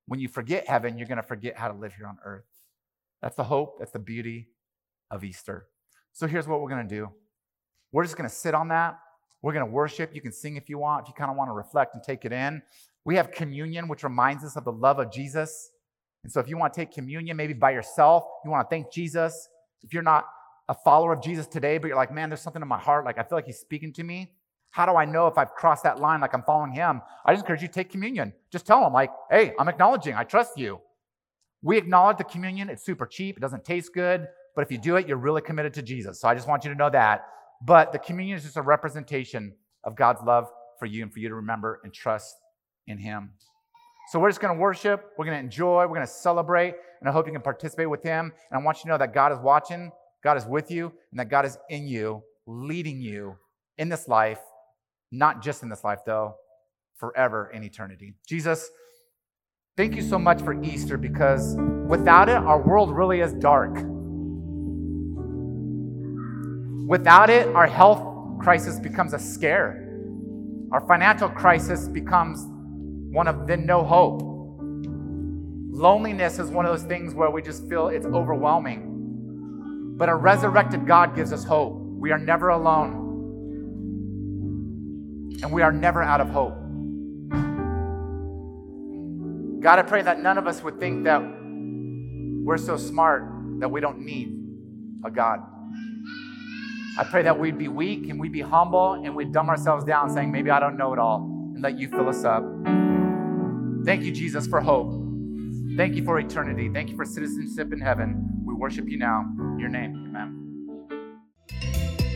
When 0.07 0.20
you 0.20 0.28
forget 0.28 0.68
heaven, 0.68 0.98
you're 0.98 1.09
going 1.09 1.16
to 1.16 1.22
forget 1.22 1.57
how 1.57 1.68
to 1.68 1.74
live 1.74 1.94
here 1.94 2.07
on 2.07 2.18
earth. 2.24 2.44
That's 3.22 3.37
the 3.37 3.44
hope, 3.44 3.78
that's 3.78 3.92
the 3.92 3.98
beauty 3.98 4.48
of 5.11 5.24
Easter. 5.24 5.66
So 6.12 6.26
here's 6.26 6.46
what 6.46 6.61
we're 6.61 6.70
going 6.70 6.87
to 6.87 6.94
do 6.94 7.11
we're 7.92 8.04
just 8.04 8.16
going 8.16 8.28
to 8.28 8.35
sit 8.35 8.54
on 8.54 8.68
that. 8.68 8.98
We're 9.40 9.52
going 9.52 9.64
to 9.64 9.70
worship. 9.70 10.14
You 10.14 10.20
can 10.20 10.33
sing 10.33 10.57
if 10.57 10.68
you 10.68 10.78
want, 10.78 11.04
if 11.04 11.09
you 11.09 11.14
kind 11.14 11.30
of 11.30 11.37
want 11.37 11.48
to 11.48 11.52
reflect 11.52 11.94
and 11.94 12.02
take 12.02 12.24
it 12.24 12.33
in. 12.33 12.62
We 13.04 13.14
have 13.16 13.30
communion, 13.30 13.88
which 13.88 14.02
reminds 14.02 14.42
us 14.42 14.57
of 14.57 14.64
the 14.64 14.72
love 14.72 14.98
of 14.98 15.12
Jesus. 15.12 15.70
And 16.24 16.33
so 16.33 16.40
if 16.40 16.48
you 16.48 16.57
want 16.57 16.72
to 16.72 16.80
take 16.80 16.92
communion, 16.92 17.37
maybe 17.37 17.52
by 17.52 17.70
yourself, 17.70 18.24
you 18.44 18.50
want 18.50 18.68
to 18.68 18.74
thank 18.74 18.90
Jesus. 18.90 19.48
If 19.83 19.92
you're 19.92 20.02
not 20.02 20.24
a 20.68 20.74
follower 20.74 21.12
of 21.12 21.22
Jesus 21.22 21.46
today, 21.46 21.78
but 21.78 21.88
you're 21.88 21.96
like, 21.96 22.12
man, 22.12 22.30
there's 22.30 22.40
something 22.40 22.62
in 22.62 22.68
my 22.68 22.78
heart, 22.78 23.04
like 23.04 23.18
I 23.18 23.22
feel 23.22 23.37
like 23.37 23.46
he's 23.46 23.59
speaking 23.59 23.92
to 23.92 24.02
me. 24.02 24.33
How 24.74 24.87
do 24.87 24.96
I 24.96 25.04
know 25.04 25.28
if 25.28 25.38
I've 25.38 25.52
crossed 25.52 25.84
that 25.84 26.00
line 26.00 26.20
like 26.20 26.34
I'm 26.34 26.42
following 26.42 26.72
him? 26.72 27.00
I 27.24 27.32
just 27.32 27.44
encourage 27.44 27.62
you 27.62 27.68
to 27.68 27.74
take 27.74 27.90
communion. 27.90 28.32
Just 28.50 28.66
tell 28.66 28.84
him, 28.84 28.92
like, 28.92 29.08
hey, 29.30 29.52
I'm 29.56 29.68
acknowledging, 29.68 30.14
I 30.16 30.24
trust 30.24 30.58
you. 30.58 30.80
We 31.62 31.78
acknowledge 31.78 32.18
the 32.18 32.24
communion. 32.24 32.68
It's 32.68 32.84
super 32.84 33.06
cheap. 33.06 33.37
It 33.37 33.40
doesn't 33.40 33.64
taste 33.64 33.94
good. 33.94 34.26
But 34.56 34.62
if 34.64 34.72
you 34.72 34.78
do 34.78 34.96
it, 34.96 35.06
you're 35.06 35.16
really 35.16 35.42
committed 35.42 35.74
to 35.74 35.82
Jesus. 35.82 36.20
So 36.20 36.26
I 36.26 36.34
just 36.34 36.48
want 36.48 36.64
you 36.64 36.70
to 36.72 36.76
know 36.76 36.90
that. 36.90 37.24
But 37.64 37.92
the 37.92 38.00
communion 38.00 38.37
is 38.37 38.42
just 38.42 38.56
a 38.56 38.62
representation 38.62 39.54
of 39.84 39.94
God's 39.94 40.22
love 40.26 40.48
for 40.80 40.87
you 40.87 41.04
and 41.04 41.12
for 41.12 41.20
you 41.20 41.28
to 41.28 41.37
remember 41.37 41.78
and 41.84 41.94
trust 41.94 42.34
in 42.88 42.98
him. 42.98 43.30
So 44.10 44.18
we're 44.18 44.28
just 44.28 44.40
going 44.40 44.56
to 44.56 44.60
worship, 44.60 45.12
we're 45.16 45.24
going 45.24 45.38
to 45.38 45.44
enjoy, 45.44 45.82
we're 45.82 45.94
going 45.94 46.00
to 46.00 46.06
celebrate, 46.08 46.74
and 46.98 47.08
I 47.08 47.12
hope 47.12 47.26
you 47.26 47.32
can 47.32 47.42
participate 47.42 47.88
with 47.88 48.02
Him. 48.02 48.32
And 48.50 48.60
I 48.60 48.62
want 48.62 48.78
you 48.78 48.82
to 48.82 48.88
know 48.88 48.98
that 48.98 49.14
God 49.14 49.30
is 49.30 49.38
watching, 49.38 49.92
God 50.24 50.37
is 50.37 50.46
with 50.46 50.70
you, 50.70 50.92
and 51.12 51.20
that 51.20 51.30
God 51.30 51.46
is 51.46 51.56
in 51.70 51.87
you, 51.87 52.24
leading 52.46 53.00
you 53.00 53.37
in 53.78 53.88
this 53.88 54.08
life, 54.08 54.40
not 55.18 55.42
just 55.42 55.62
in 55.62 55.68
this 55.68 55.85
life, 55.85 56.00
though, 56.05 56.35
forever 56.96 57.50
in 57.53 57.62
eternity. 57.64 58.14
Jesus, 58.27 58.70
thank 59.77 59.94
you 59.94 60.03
so 60.03 60.18
much 60.18 60.42
for 60.42 60.62
Easter 60.62 60.96
because 60.96 61.57
without 61.87 62.29
it, 62.29 62.37
our 62.37 62.61
world 62.61 62.94
really 62.94 63.20
is 63.20 63.33
dark. 63.35 63.74
Without 66.87 67.31
it, 67.31 67.46
our 67.48 67.66
health 67.66 68.40
crisis 68.40 68.79
becomes 68.79 69.14
a 69.14 69.18
scare. 69.18 69.81
Our 70.70 70.87
financial 70.87 71.29
crisis 71.29 71.88
becomes 71.88 72.44
one 73.14 73.29
of 73.29 73.46
then 73.46 73.64
no 73.64 73.85
hope. 73.85 74.22
Loneliness 75.70 76.38
is 76.38 76.50
one 76.50 76.66
of 76.66 76.72
those 76.72 76.87
things 76.87 77.14
where 77.14 77.31
we 77.31 77.42
just 77.42 77.68
feel 77.68 77.88
it's 77.88 78.07
overwhelming. 78.07 79.94
But 79.96 80.09
a 80.09 80.14
resurrected 80.14 80.87
God 80.87 81.14
gives 81.16 81.33
us 81.33 81.44
hope. 81.44 81.74
We 81.74 82.11
are 82.12 82.18
never 82.18 82.48
alone. 82.48 83.03
And 85.44 85.52
we 85.52 85.61
are 85.61 85.70
never 85.70 86.02
out 86.02 86.22
of 86.22 86.30
hope. 86.30 86.54
God, 89.61 89.78
I 89.78 89.83
pray 89.83 90.00
that 90.00 90.18
none 90.18 90.38
of 90.38 90.46
us 90.46 90.62
would 90.62 90.80
think 90.80 91.04
that 91.04 91.20
we're 91.20 92.57
so 92.57 92.78
smart 92.78 93.30
that 93.61 93.70
we 93.70 93.83
don't 93.83 94.00
need 94.00 94.35
a 95.04 95.11
God. 95.11 95.40
I 96.98 97.04
pray 97.04 97.24
that 97.24 97.38
we'd 97.38 97.59
be 97.59 97.68
weak 97.68 98.09
and 98.09 98.18
we'd 98.18 98.33
be 98.33 98.40
humble 98.40 98.94
and 98.94 99.14
we'd 99.14 99.33
dumb 99.33 99.50
ourselves 99.50 99.85
down 99.85 100.09
saying, 100.09 100.33
maybe 100.33 100.48
I 100.50 100.61
don't 100.61 100.78
know 100.78 100.94
it 100.94 100.98
all, 100.98 101.18
and 101.54 101.62
let 101.62 101.78
you 101.78 101.88
fill 101.88 102.09
us 102.09 102.24
up. 102.24 102.42
Thank 103.85 104.02
you, 104.04 104.12
Jesus, 104.12 104.46
for 104.46 104.62
hope. 104.62 104.92
Thank 105.76 105.94
you 105.94 106.04
for 106.04 106.18
eternity. 106.18 106.70
Thank 106.72 106.88
you 106.88 106.96
for 106.96 107.04
citizenship 107.04 107.70
in 107.70 107.80
heaven. 107.80 108.44
We 108.46 108.54
worship 108.54 108.88
you 108.88 108.96
now. 108.96 109.26
In 109.38 109.59
your 109.59 109.68
name, 109.68 110.07
amen. 110.09 110.40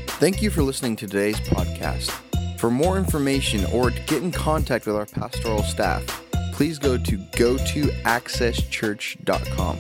Thank 0.06 0.40
you 0.40 0.48
for 0.48 0.62
listening 0.62 0.96
to 0.96 1.06
today's 1.06 1.38
podcast. 1.40 2.27
For 2.58 2.70
more 2.72 2.98
information 2.98 3.64
or 3.66 3.90
to 3.90 4.00
get 4.00 4.22
in 4.24 4.32
contact 4.32 4.86
with 4.86 4.96
our 4.96 5.06
pastoral 5.06 5.62
staff, 5.62 6.04
please 6.52 6.76
go 6.80 6.98
to 6.98 7.16
go 7.36 7.56
to 7.56 7.84
accesschurch.com. 8.02 9.78